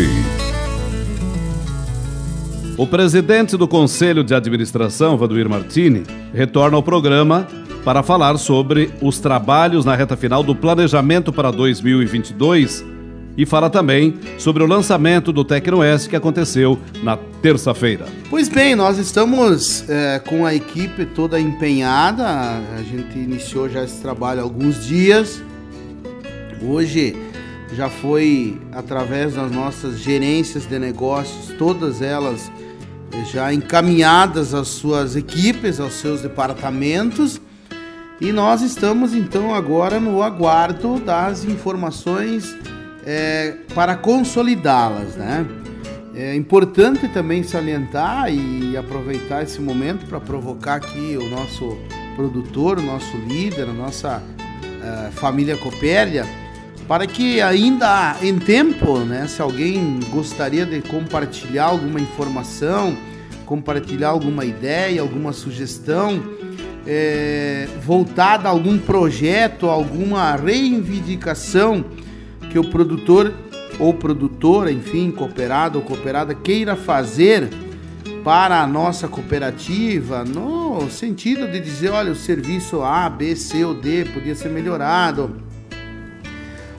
O 2.77 2.87
presidente 2.87 3.57
do 3.57 3.67
Conselho 3.67 4.23
de 4.23 4.33
Administração, 4.33 5.17
Vaduir 5.17 5.49
Martini, 5.49 6.03
retorna 6.33 6.77
ao 6.77 6.81
programa 6.81 7.45
para 7.83 8.01
falar 8.01 8.37
sobre 8.37 8.93
os 9.01 9.19
trabalhos 9.19 9.83
na 9.83 9.93
reta 9.93 10.15
final 10.15 10.41
do 10.41 10.55
planejamento 10.55 11.33
para 11.33 11.51
2022 11.51 12.85
e 13.37 13.45
fala 13.45 13.69
também 13.69 14.17
sobre 14.37 14.63
o 14.63 14.65
lançamento 14.65 15.33
do 15.33 15.43
TecnoS 15.43 16.07
que 16.07 16.15
aconteceu 16.15 16.79
na 17.03 17.17
terça-feira. 17.41 18.05
Pois 18.29 18.47
bem, 18.47 18.73
nós 18.73 18.97
estamos 18.97 19.83
é, 19.89 20.19
com 20.19 20.45
a 20.45 20.55
equipe 20.55 21.05
toda 21.07 21.37
empenhada, 21.37 22.25
a 22.25 22.81
gente 22.89 23.19
iniciou 23.19 23.67
já 23.67 23.83
esse 23.83 24.01
trabalho 24.01 24.39
há 24.39 24.43
alguns 24.43 24.85
dias. 24.87 25.43
Hoje 26.61 27.17
já 27.73 27.89
foi 27.89 28.59
através 28.71 29.33
das 29.35 29.51
nossas 29.51 29.99
gerências 29.99 30.65
de 30.65 30.77
negócios, 30.77 31.55
todas 31.57 32.01
elas 32.01 32.51
já 33.31 33.53
encaminhadas 33.53 34.53
às 34.53 34.67
suas 34.67 35.15
equipes, 35.15 35.79
aos 35.79 35.93
seus 35.93 36.21
departamentos. 36.21 37.41
E 38.19 38.31
nós 38.31 38.61
estamos 38.61 39.13
então 39.13 39.53
agora 39.53 39.99
no 39.99 40.21
aguardo 40.21 40.99
das 40.99 41.43
informações 41.43 42.55
é, 43.05 43.55
para 43.73 43.95
consolidá-las, 43.95 45.15
né? 45.15 45.45
É 46.17 46.33
importante 46.33 47.09
também 47.09 47.43
salientar 47.43 48.33
e 48.33 48.77
aproveitar 48.77 49.43
esse 49.43 49.59
momento 49.59 50.05
para 50.05 50.17
provocar 50.17 50.75
aqui 50.75 51.17
o 51.17 51.29
nosso 51.29 51.77
produtor, 52.15 52.79
o 52.79 52.81
nosso 52.81 53.17
líder, 53.17 53.63
a 53.63 53.73
nossa 53.73 54.23
uh, 54.23 55.11
família 55.11 55.57
Copérdia, 55.57 56.25
para 56.87 57.07
que 57.07 57.41
ainda 57.41 58.15
em 58.21 58.37
tempo, 58.37 58.99
né, 58.99 59.27
se 59.27 59.41
alguém 59.41 59.99
gostaria 60.11 60.65
de 60.65 60.81
compartilhar 60.81 61.65
alguma 61.65 61.99
informação, 61.99 62.95
compartilhar 63.45 64.09
alguma 64.09 64.45
ideia, 64.45 65.01
alguma 65.01 65.33
sugestão 65.33 66.23
é, 66.85 67.67
voltada 67.83 68.47
a 68.47 68.51
algum 68.51 68.77
projeto, 68.77 69.67
alguma 69.67 70.35
reivindicação 70.35 71.83
que 72.51 72.59
o 72.59 72.69
produtor 72.69 73.33
ou 73.79 73.93
produtora, 73.93 74.71
enfim, 74.71 75.11
cooperado 75.11 75.79
ou 75.79 75.83
cooperada 75.83 76.33
queira 76.33 76.75
fazer 76.75 77.49
para 78.23 78.61
a 78.61 78.67
nossa 78.67 79.07
cooperativa, 79.07 80.23
no 80.23 80.89
sentido 80.89 81.47
de 81.47 81.59
dizer, 81.59 81.89
olha, 81.89 82.11
o 82.11 82.15
serviço 82.15 82.81
A, 82.81 83.09
B, 83.09 83.35
C 83.35 83.63
ou 83.65 83.73
D 83.73 84.05
podia 84.05 84.33
ser 84.33 84.49
melhorado. 84.49 85.44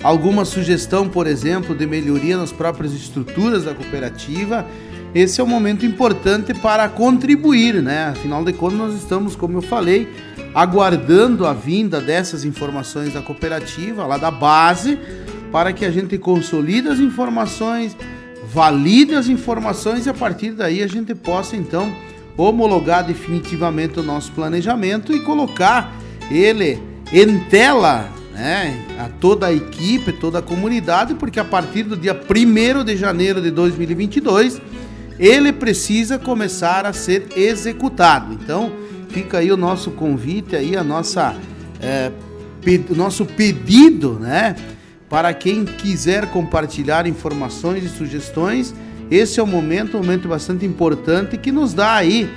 Alguma 0.03 0.45
sugestão, 0.45 1.09
por 1.09 1.27
exemplo, 1.27 1.75
de 1.75 1.87
melhoria 1.87 2.37
nas 2.37 2.53
próprias 2.53 2.93
estruturas 2.93 3.65
da 3.65 3.75
cooperativa, 3.75 4.67
esse 5.15 5.41
é 5.41 5.45
um 5.45 5.47
momento 5.47 5.87
importante 5.87 6.53
para 6.53 6.89
contribuir, 6.89 7.83
né? 7.83 8.09
Afinal 8.09 8.45
de 8.45 8.53
contas, 8.53 8.79
nós 8.79 8.95
estamos, 8.95 9.35
como 9.35 9.57
eu 9.57 9.63
falei, 9.63 10.09
aguardando 10.55 11.47
a 11.47 11.55
vinda 11.55 12.01
dessas 12.01 12.45
informações 12.45 13.15
da 13.15 13.23
cooperativa, 13.23 14.07
lá 14.07 14.19
da 14.19 14.31
base, 14.31 14.99
para 15.51 15.73
que 15.73 15.85
a 15.85 15.91
gente 15.91 16.19
consolide 16.19 16.89
as 16.89 16.99
informações, 16.99 17.97
valide 18.53 19.15
as 19.15 19.29
informações 19.29 20.07
e 20.07 20.11
a 20.11 20.15
partir 20.15 20.51
daí 20.53 20.83
a 20.83 20.87
gente 20.87 21.15
possa 21.15 21.57
então 21.57 21.91
homologar 22.37 23.05
definitivamente 23.05 23.99
o 23.99 24.03
nosso 24.03 24.31
planejamento 24.33 25.13
e 25.15 25.21
colocar 25.21 25.95
ele 26.31 26.79
em 27.13 27.39
tela 27.49 28.11
né, 28.37 28.79
a 28.99 29.09
toda 29.09 29.47
a 29.47 29.53
equipe, 29.53 30.13
toda 30.13 30.41
a 30.41 30.43
comunidade, 30.43 31.15
porque 31.15 31.41
a 31.41 31.45
partir 31.45 31.85
do 31.85 31.97
dia 31.97 32.15
1 32.15 32.85
de 32.85 32.95
janeiro 32.95 33.41
de 33.41 33.51
2022 33.51 34.61
ele 35.19 35.51
precisa 35.55 36.19
começar 36.19 36.85
a 36.85 36.93
ser 36.93 37.29
executado. 37.35 38.35
Então 38.35 38.71
fica 39.09 39.39
aí 39.39 39.51
o 39.51 39.57
nosso 39.57 39.91
convite, 39.91 40.55
aí 40.55 40.77
a 40.77 40.85
nossa, 40.85 41.35
é, 41.81 42.13
o 42.91 42.95
nosso 42.95 43.25
pedido, 43.25 44.19
né? 44.21 44.55
Para 45.09 45.33
quem 45.33 45.65
quiser 45.65 46.27
compartilhar 46.27 47.07
informações 47.07 47.85
e 47.85 47.89
sugestões, 47.89 48.75
esse 49.11 49.41
é 49.41 49.43
um 49.43 49.47
momento, 49.47 49.97
um 49.97 50.01
momento 50.01 50.29
bastante 50.29 50.67
importante 50.67 51.39
que 51.39 51.51
nos 51.51 51.73
dá 51.73 51.95
aí 51.95 52.29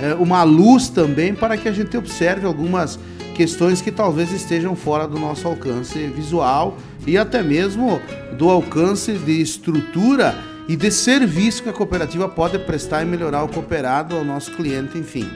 é, 0.00 0.14
uma 0.14 0.42
luz 0.44 0.88
também 0.88 1.34
para 1.34 1.58
que 1.58 1.68
a 1.68 1.72
gente 1.72 1.94
observe 1.94 2.46
algumas 2.46 2.98
questões 3.32 3.80
que 3.80 3.90
talvez 3.90 4.30
estejam 4.30 4.76
fora 4.76 5.08
do 5.08 5.18
nosso 5.18 5.48
alcance 5.48 5.98
visual 6.08 6.76
e 7.06 7.18
até 7.18 7.42
mesmo 7.42 8.00
do 8.38 8.48
alcance 8.48 9.12
de 9.12 9.40
estrutura 9.40 10.36
e 10.68 10.76
de 10.76 10.90
serviço 10.90 11.62
que 11.62 11.68
a 11.68 11.72
cooperativa 11.72 12.28
pode 12.28 12.58
prestar 12.60 13.02
e 13.02 13.06
melhorar 13.06 13.42
o 13.42 13.48
cooperado 13.48 14.16
ao 14.16 14.24
nosso 14.24 14.52
cliente, 14.52 14.96
enfim. 14.96 15.28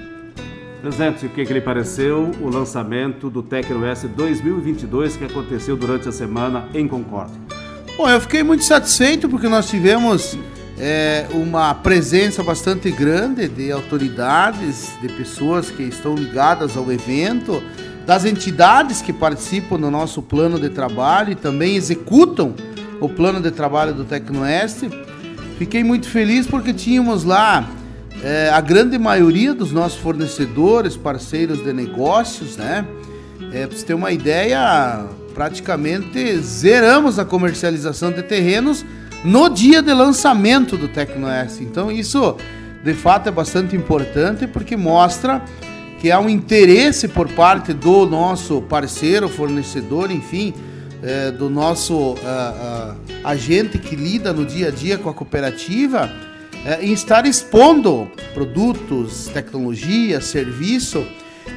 Presidente, 0.81 1.27
o 1.27 1.29
que, 1.31 1.45
que 1.45 1.53
lhe 1.53 1.61
pareceu 1.61 2.31
o 2.41 2.49
lançamento 2.49 3.29
do 3.29 3.43
TecnoS 3.43 4.05
2022 4.15 5.17
que 5.17 5.25
aconteceu 5.25 5.77
durante 5.77 6.09
a 6.09 6.13
semana 6.13 6.69
em 6.73 6.87
Concórdia? 6.87 7.41
Bom, 7.97 8.09
eu 8.09 8.21
fiquei 8.21 8.43
muito 8.43 8.63
satisfeito 8.63 9.29
porque 9.29 9.49
nós 9.49 9.69
tivemos 9.69 10.39
é, 10.79 11.27
uma 11.33 11.75
presença 11.75 12.43
bastante 12.43 12.91
grande 12.91 13.49
de 13.49 13.73
autoridades, 13.73 14.91
de 15.01 15.09
pessoas 15.09 15.71
que 15.71 15.83
estão 15.83 16.15
ligadas 16.15 16.77
ao 16.77 16.91
evento, 16.93 17.62
das 18.05 18.25
entidades 18.25 19.03
que 19.03 19.12
participam 19.12 19.79
do 19.79 19.91
nosso 19.91 20.23
plano 20.23 20.61
de 20.61 20.69
trabalho 20.69 21.33
e 21.33 21.35
também 21.35 21.75
executam 21.75 22.55
o 23.01 23.09
plano 23.09 23.41
de 23.41 23.51
trabalho 23.51 23.95
do 23.95 24.05
Tecnoeste. 24.05 24.89
Fiquei 25.59 25.83
muito 25.83 26.09
feliz 26.09 26.47
porque 26.47 26.73
tínhamos 26.73 27.25
lá 27.25 27.69
é, 28.23 28.51
a 28.51 28.61
grande 28.61 28.99
maioria 28.99 29.55
dos 29.55 29.73
nossos 29.73 29.99
fornecedores, 29.99 30.97
parceiros 30.97 31.65
de 31.65 31.73
negócios, 31.73 32.57
né? 32.57 32.87
É, 33.53 33.67
para 33.67 33.77
você 33.77 33.85
ter 33.85 33.95
uma 33.95 34.12
ideia, 34.12 35.07
praticamente 35.35 36.39
zeramos 36.39 37.19
a 37.19 37.25
comercialização 37.25 38.12
de 38.12 38.23
terrenos 38.23 38.85
no 39.25 39.49
dia 39.49 39.83
de 39.83 39.93
lançamento 39.93 40.77
do 40.77 40.89
TecnoS. 40.89 41.61
Então 41.61 41.91
isso, 41.91 42.37
de 42.85 42.95
fato, 42.95 43.29
é 43.29 43.33
bastante 43.33 43.75
importante 43.77 44.47
porque 44.47 44.77
mostra 44.77 45.43
que 46.01 46.11
há 46.11 46.21
um 46.21 46.29
interesse 46.29 47.09
por 47.09 47.29
parte 47.33 47.73
do 47.73 48.07
nosso 48.07 48.61
parceiro, 48.63 49.29
fornecedor, 49.29 50.11
enfim, 50.11 50.53
é, 51.03 51.31
do 51.31 51.49
nosso 51.49 51.95
uh, 51.95 52.15
uh, 52.15 52.97
agente 53.25 53.79
que 53.79 53.97
lida 53.97 54.33
no 54.33 54.45
dia 54.45 54.69
a 54.69 54.71
dia 54.71 54.99
com 54.99 55.09
a 55.09 55.15
cooperativa 55.15 56.11
é, 56.67 56.85
em 56.85 56.93
estar 56.93 57.25
expondo 57.27 58.11
produtos, 58.35 59.29
tecnologia, 59.33 60.21
serviço. 60.21 61.07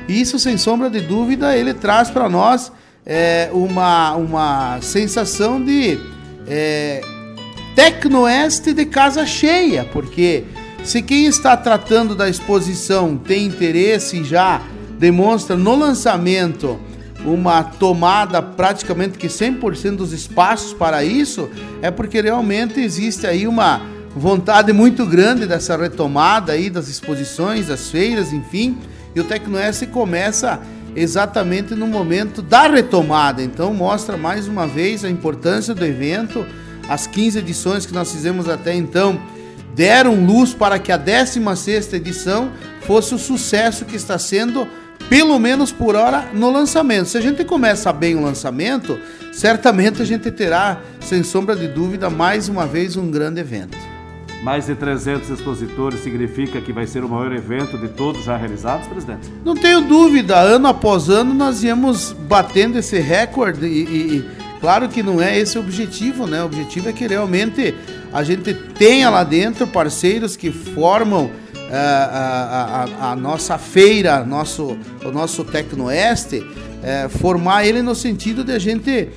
E 0.08 0.22
isso, 0.22 0.38
sem 0.38 0.56
sombra 0.56 0.88
de 0.88 1.02
dúvida, 1.02 1.58
ele 1.58 1.74
traz 1.74 2.12
para 2.12 2.30
nós 2.30 2.72
é, 3.04 3.50
uma, 3.52 4.14
uma 4.14 4.80
sensação 4.82 5.64
de 5.64 6.00
tecnoeste 7.76 8.74
de 8.74 8.86
casa 8.86 9.26
cheia, 9.26 9.84
porque 9.86 10.44
se 10.84 11.02
quem 11.02 11.26
está 11.26 11.56
tratando 11.56 12.16
da 12.16 12.30
exposição 12.30 13.18
tem 13.18 13.46
interesse 13.46 14.18
e 14.18 14.24
já 14.24 14.62
demonstra 14.98 15.56
no 15.56 15.76
lançamento 15.76 16.80
uma 17.26 17.64
tomada 17.64 18.42
praticamente 18.42 19.18
que 19.18 19.28
100% 19.28 19.98
dos 19.98 20.14
espaços 20.14 20.74
para 20.74 21.04
isso, 21.04 21.50
é 21.82 21.92
porque 21.92 22.22
realmente 22.22 22.80
existe 22.80 23.28
aí 23.28 23.46
uma 23.46 23.82
vontade 24.16 24.72
muito 24.74 25.06
grande 25.06 25.46
dessa 25.46 25.78
retomada 25.78 26.54
aí 26.54 26.70
das 26.70 26.88
exposições, 26.88 27.68
das 27.68 27.90
feiras, 27.90 28.32
enfim, 28.34 28.78
e 29.16 29.20
o 29.20 29.24
Tecnoes 29.24 29.84
começa 29.92 30.60
exatamente 30.96 31.76
no 31.76 31.88
momento 31.88 32.42
da 32.42 32.68
retomada. 32.68 33.44
Então 33.44 33.74
mostra 33.74 34.18
mais 34.18 34.48
uma 34.48 34.68
vez 34.68 35.04
a 35.06 35.10
importância 35.10 35.74
do 35.74 35.86
evento. 35.86 36.46
As 36.90 37.06
15 37.06 37.40
edições 37.40 37.86
que 37.86 37.94
nós 37.94 38.12
fizemos 38.12 38.50
até 38.50 38.74
então 38.74 39.22
deram 39.76 40.26
luz 40.26 40.54
para 40.54 40.80
que 40.80 40.92
a 40.92 40.98
16ª 40.98 41.94
edição 41.94 42.52
fosse 42.82 43.14
o 43.14 43.20
sucesso 43.20 43.86
que 43.86 43.96
está 43.96 44.18
sendo 44.18 44.68
pelo 45.08 45.40
menos 45.40 45.72
por 45.72 45.96
hora 45.96 46.30
no 46.34 46.52
lançamento. 46.52 47.08
Se 47.08 47.18
a 47.18 47.22
gente 47.22 47.44
começa 47.46 47.94
bem 47.94 48.16
o 48.16 48.22
lançamento, 48.22 49.00
certamente 49.32 50.02
a 50.02 50.06
gente 50.06 50.30
terá, 50.32 50.82
sem 51.00 51.24
sombra 51.24 51.56
de 51.56 51.68
dúvida, 51.68 52.10
mais 52.10 52.50
uma 52.50 52.66
vez 52.66 52.98
um 52.98 53.10
grande 53.10 53.40
evento. 53.40 53.78
Mais 54.44 54.68
de 54.68 54.76
300 54.76 55.30
expositores 55.30 56.02
significa 56.02 56.62
que 56.62 56.72
vai 56.72 56.88
ser 56.88 57.04
o 57.04 57.10
maior 57.10 57.32
evento 57.34 57.78
de 57.78 57.90
todos 57.90 58.24
já 58.24 58.38
realizados, 58.38 58.88
presidente? 58.88 59.30
Não 59.44 59.54
tenho 59.54 59.82
dúvida, 59.82 60.38
ano 60.38 60.68
após 60.68 61.10
ano 61.10 61.34
nós 61.34 61.62
íamos 61.62 62.14
batendo 62.14 62.78
esse 62.78 63.00
recorde 63.00 63.66
e, 63.66 63.84
e, 63.84 64.18
e 64.18 64.39
claro 64.60 64.90
que 64.90 65.02
não 65.02 65.22
é 65.22 65.38
esse 65.38 65.58
o 65.58 65.62
objetivo, 65.62 66.28
né? 66.28 66.42
O 66.42 66.46
objetivo 66.46 66.90
é 66.90 66.94
que 66.94 67.08
realmente 67.08 67.74
a 68.12 68.24
gente 68.24 68.54
tenha 68.54 69.10
lá 69.10 69.24
dentro 69.24 69.68
parceiros 69.68 70.36
que 70.36 70.52
formam 70.52 71.32
a, 71.72 71.78
a, 71.78 73.08
a, 73.10 73.12
a, 73.12 73.16
nossa 73.16 73.58
feira, 73.58 74.24
nosso, 74.24 74.78
o 75.06 75.12
nosso 75.12 75.44
Tecnoeste, 75.44 76.46
é, 76.82 77.08
formar 77.08 77.66
ele 77.66 77.82
no 77.82 77.94
sentido 77.94 78.44
de 78.44 78.52
a 78.52 78.60
gente 78.60 79.10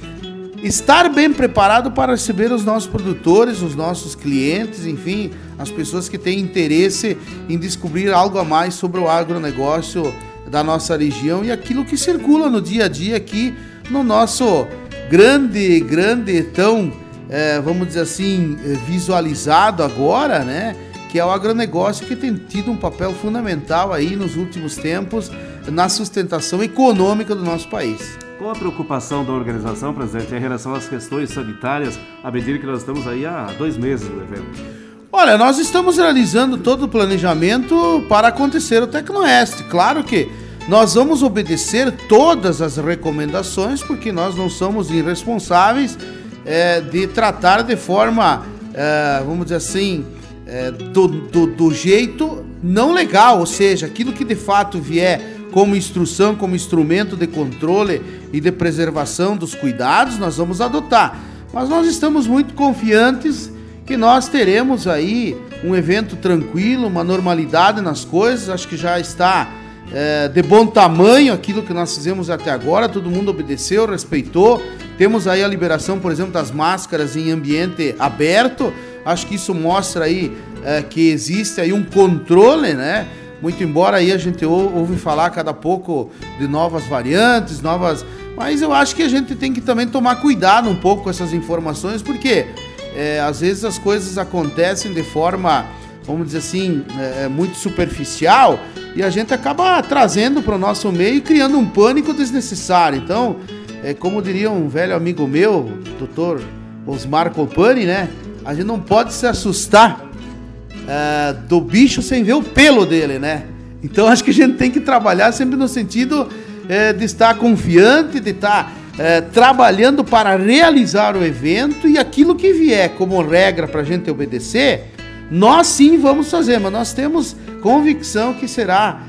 estar 0.63 1.09
bem 1.09 1.33
preparado 1.33 1.91
para 1.91 2.13
receber 2.13 2.53
os 2.53 2.65
nossos 2.65 2.89
produtores, 2.89 3.63
os 3.63 3.75
nossos 3.75 4.15
clientes, 4.15 4.87
enfim, 4.87 5.33
as 5.59 5.71
pessoas 5.71 6.09
que 6.09 6.19
têm 6.19 6.39
interesse 6.39 7.17
em 7.49 7.59
descobrir 7.59 8.13
algo 8.13 8.39
a 8.39 8.45
mais 8.45 8.75
sobre 8.75 9.01
o 9.01 9.09
agronegócio 9.09 10.15
da 10.49 10.63
nossa 10.63 10.97
região 10.97 11.45
e 11.45 11.51
aquilo 11.51 11.85
que 11.85 11.97
circula 11.97 12.49
no 12.51 12.61
dia 12.61 12.85
a 12.85 12.89
dia 12.89 13.17
aqui 13.17 13.55
no 13.91 14.05
nosso 14.05 14.67
grande, 15.11 15.81
grande, 15.81 16.43
tão, 16.45 16.93
é, 17.29 17.61
vamos 17.61 17.88
dizer 17.88 18.01
assim, 18.01 18.57
visualizado 18.87 19.83
agora, 19.83 20.41
né? 20.41 20.77
que 21.12 21.19
é 21.19 21.25
o 21.25 21.31
agronegócio 21.31 22.07
que 22.07 22.17
tem 22.17 22.35
tido 22.35 22.71
um 22.71 22.77
papel 22.77 23.12
fundamental 23.12 23.93
aí 23.93 24.17
nos 24.17 24.35
últimos 24.35 24.77
tempos 24.77 25.31
na 25.71 25.87
sustentação 25.91 26.62
econômica 26.62 27.35
do 27.35 27.45
nosso 27.45 27.69
país. 27.69 28.19
Qual 28.38 28.51
a 28.51 28.55
preocupação 28.55 29.23
da 29.23 29.31
organização, 29.31 29.93
presidente, 29.93 30.35
em 30.35 30.38
relação 30.38 30.75
às 30.75 30.88
questões 30.88 31.29
sanitárias, 31.29 32.01
à 32.25 32.31
medida 32.31 32.59
que 32.59 32.65
nós 32.65 32.79
estamos 32.79 33.07
aí 33.07 33.27
há 33.27 33.45
dois 33.59 33.77
meses 33.77 34.09
do 34.09 34.23
evento? 34.23 34.65
Olha, 35.12 35.37
nós 35.37 35.59
estamos 35.59 35.99
realizando 35.99 36.57
todo 36.57 36.87
o 36.87 36.88
planejamento 36.88 38.03
para 38.09 38.29
acontecer 38.29 38.83
o 38.83 38.87
Tecnoeste. 38.87 39.65
Claro 39.65 40.03
que 40.03 40.31
nós 40.68 40.94
vamos 40.94 41.22
obedecer 41.22 41.90
todas 42.09 42.62
as 42.62 42.77
recomendações, 42.77 43.83
porque 43.83 44.12
nós 44.12 44.37
não 44.37 44.48
somos 44.48 44.90
irresponsáveis 44.90 45.98
é, 46.44 46.81
de 46.81 47.07
tratar 47.07 47.62
de 47.62 47.77
forma, 47.77 48.44
é, 48.72 49.22
vamos 49.27 49.46
dizer 49.46 49.57
assim, 49.57 50.05
é, 50.46 50.70
do, 50.70 51.09
do, 51.09 51.46
do 51.46 51.75
jeito 51.75 52.44
não 52.62 52.92
legal, 52.92 53.40
ou 53.40 53.46
seja, 53.46 53.87
aquilo 53.87 54.12
que 54.12 54.25
de 54.25 54.37
fato 54.37 54.79
vier 54.79 55.20
como 55.51 55.75
instrução, 55.75 56.35
como 56.35 56.55
instrumento 56.55 57.16
de 57.16 57.27
controle 57.27 58.01
e 58.33 58.40
de 58.40 58.53
preservação 58.53 59.37
dos 59.37 59.55
cuidados, 59.55 60.18
nós 60.18 60.37
vamos 60.37 60.61
adotar. 60.61 61.20
Mas 61.53 61.68
nós 61.68 61.87
estamos 61.87 62.27
muito 62.27 62.55
confiantes 62.55 63.53
que 63.85 63.96
nós 63.96 64.29
teremos 64.29 64.87
aí 64.87 65.37
um 65.62 65.75
evento 65.75 66.16
tranquilo, 66.16 66.87
uma 66.87 67.05
normalidade 67.05 67.83
nas 67.83 68.05
coisas. 68.05 68.48
Acho 68.48 68.66
que 68.66 68.77
já 68.77 68.98
está 68.98 69.48
é, 69.95 70.29
de 70.29 70.43
bom 70.43 70.67
tamanho 70.67 71.33
aquilo 71.33 71.63
que 71.63 71.73
nós 71.73 71.95
fizemos 71.95 72.31
até 72.31 72.51
agora. 72.51 72.89
Todo 72.89 73.11
mundo 73.11 73.31
obedeceu, 73.31 73.87
respeitou. 73.87 74.63
Temos 74.97 75.27
aí 75.27 75.43
a 75.43 75.49
liberação, 75.49 75.99
por 75.99 76.11
exemplo, 76.11 76.33
das 76.33 76.51
máscaras 76.51 77.17
em 77.17 77.31
ambiente 77.31 77.95
aberto. 77.99 78.73
Acho 79.05 79.27
que 79.27 79.35
isso 79.35 79.55
mostra 79.55 80.05
aí 80.05 80.35
é, 80.65 80.83
que 80.83 81.11
existe 81.11 81.61
aí 81.61 81.73
um 81.73 81.85
controle, 81.85 82.75
né? 82.75 83.07
Muito 83.43 83.63
embora 83.63 83.97
aí 83.97 84.13
a 84.13 84.17
gente 84.17 84.45
ou, 84.47 84.73
ouve 84.75 84.97
falar 84.97 85.29
cada 85.31 85.53
pouco 85.53 86.11
de 86.39 86.47
novas 86.47 86.87
variantes, 86.87 87.61
novas. 87.61 88.05
Mas 88.37 88.63
eu 88.63 88.73
acho 88.73 88.95
que 88.95 89.03
a 89.03 89.09
gente 89.09 89.35
tem 89.35 89.53
que 89.53 89.61
também 89.61 89.87
tomar 89.87 90.17
cuidado 90.17 90.71
um 90.71 90.77
pouco 90.77 91.03
com 91.03 91.11
essas 91.11 91.33
informações, 91.33 92.01
porque 92.01 92.47
é, 92.95 93.21
às 93.21 93.41
vezes 93.41 93.65
as 93.65 93.79
coisas 93.79 94.17
acontecem 94.17 94.93
de 94.93 95.03
forma, 95.03 95.67
vamos 96.05 96.27
dizer 96.27 96.39
assim, 96.39 96.85
é, 96.99 97.25
é 97.25 97.29
muito 97.29 97.57
superficial 97.57 98.59
e 98.95 99.03
a 99.03 99.11
gente 99.11 99.33
acaba 99.33 99.83
trazendo 99.83 100.43
para 100.43 100.55
o 100.55 100.59
nosso 100.59 100.91
meio 100.93 101.17
e 101.17 101.21
criando 101.21 101.59
um 101.59 101.67
pânico 101.67 102.13
desnecessário. 102.13 102.99
Então, 102.99 103.37
é, 103.83 103.95
como 103.95 104.21
diria 104.23 104.51
um 104.51 104.69
velho 104.69 104.95
amigo 104.95 105.27
meu, 105.27 105.73
doutor 105.99 106.43
Osmar 106.87 107.31
Copani, 107.31 107.85
né? 107.85 108.09
A 108.45 108.55
gente 108.55 108.67
não 108.67 108.79
pode 108.79 109.13
se 109.13 109.27
assustar 109.27 110.05
uh, 110.05 111.49
do 111.49 111.61
bicho 111.61 112.03
sem 112.03 112.23
ver 112.23 112.35
o 112.35 112.43
pelo 112.43 112.85
dele, 112.85 113.19
né? 113.19 113.45
Então 113.83 114.07
acho 114.09 114.23
que 114.23 114.31
a 114.31 114.35
gente 114.35 114.57
tem 114.57 114.71
que 114.71 114.81
trabalhar 114.81 115.33
sempre 115.33 115.57
no 115.57 115.69
sentido 115.69 116.23
uh, 116.23 116.99
de 116.99 117.05
estar 117.05 117.35
confiante, 117.37 118.21
de 118.21 118.31
estar 118.31 118.73
uh, 118.95 119.31
trabalhando 119.33 120.05
para 120.05 120.37
realizar 120.37 121.17
o 121.17 121.25
evento 121.25 121.89
e 121.89 121.99
aquilo 121.99 122.35
que 122.35 122.53
vier 122.53 122.91
como 122.91 123.23
regra 123.23 123.67
para 123.67 123.81
a 123.81 123.85
gente 123.85 124.11
obedecer, 124.11 124.92
nós 125.33 125.66
sim 125.66 125.97
vamos 125.99 126.31
fazer, 126.31 126.61
mas 126.61 126.71
nós 126.71 126.92
temos 126.92 127.35
convicção 127.62 128.35
que 128.35 128.47
será 128.47 129.01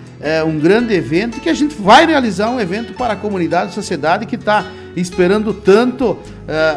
um 0.47 0.57
grande 0.57 0.93
evento 0.93 1.41
que 1.41 1.49
a 1.49 1.53
gente 1.53 1.75
vai 1.75 2.05
realizar 2.05 2.49
um 2.49 2.57
evento 2.57 2.93
para 2.93 3.11
a 3.11 3.15
comunidade 3.17 3.71
e 3.71 3.73
sociedade 3.73 4.25
que 4.25 4.35
está 4.35 4.65
esperando 4.95 5.53
tanto 5.53 6.17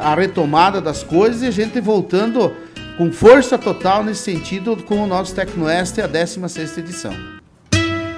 a 0.02 0.16
retomada 0.16 0.80
das 0.80 1.04
coisas 1.04 1.42
e 1.42 1.46
a 1.46 1.50
gente 1.52 1.80
voltando 1.80 2.52
com 2.98 3.12
força 3.12 3.56
total 3.56 4.02
nesse 4.02 4.22
sentido 4.22 4.76
com 4.78 4.96
o 4.96 5.06
nosso 5.06 5.32
Tecnoeste, 5.32 6.00
a 6.00 6.08
16ª 6.08 6.78
edição. 6.78 7.14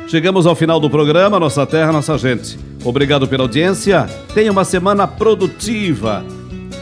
Chegamos 0.06 0.46
ao 0.46 0.56
final 0.56 0.80
do 0.80 0.88
programa 0.88 1.38
Nossa 1.38 1.66
Terra, 1.66 1.92
Nossa 1.92 2.16
Gente. 2.16 2.58
Obrigado 2.82 3.28
pela 3.28 3.42
audiência. 3.42 4.08
Tenha 4.32 4.50
uma 4.50 4.64
semana 4.64 5.06
produtiva. 5.06 6.24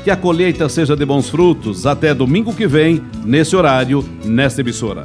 Que 0.07 0.11
a 0.13 0.17
colheita 0.17 0.69
seja 0.69 0.95
de 0.95 1.05
bons 1.05 1.29
frutos. 1.29 1.85
Até 1.85 2.15
domingo 2.15 2.55
que 2.55 2.65
vem, 2.65 3.03
nesse 3.25 3.57
horário, 3.57 4.09
nesta 4.25 4.61
emissora. 4.61 5.05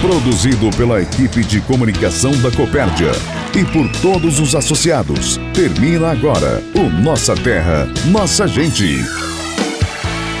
Produzido 0.00 0.70
pela 0.76 1.02
equipe 1.02 1.42
de 1.42 1.60
comunicação 1.62 2.30
da 2.40 2.52
Copérdia 2.52 3.10
e 3.52 3.64
por 3.64 3.90
todos 4.00 4.38
os 4.38 4.54
associados. 4.54 5.40
Termina 5.52 6.12
agora 6.12 6.62
o 6.72 6.88
Nossa 7.02 7.34
Terra, 7.34 7.88
Nossa 8.12 8.46
Gente 8.46 9.02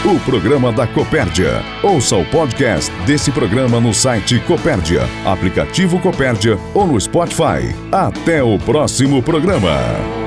o 0.04 0.20
programa 0.20 0.70
da 0.70 0.86
Copérdia. 0.86 1.62
Ouça 1.82 2.14
o 2.14 2.24
podcast 2.26 2.92
desse 3.06 3.32
programa 3.32 3.80
no 3.80 3.94
site 3.94 4.38
Copérdia, 4.40 5.08
aplicativo 5.24 5.98
Copérdia 5.98 6.58
ou 6.74 6.86
no 6.86 7.00
Spotify. 7.00 7.74
Até 7.90 8.42
o 8.42 8.58
próximo 8.58 9.22
programa. 9.22 10.23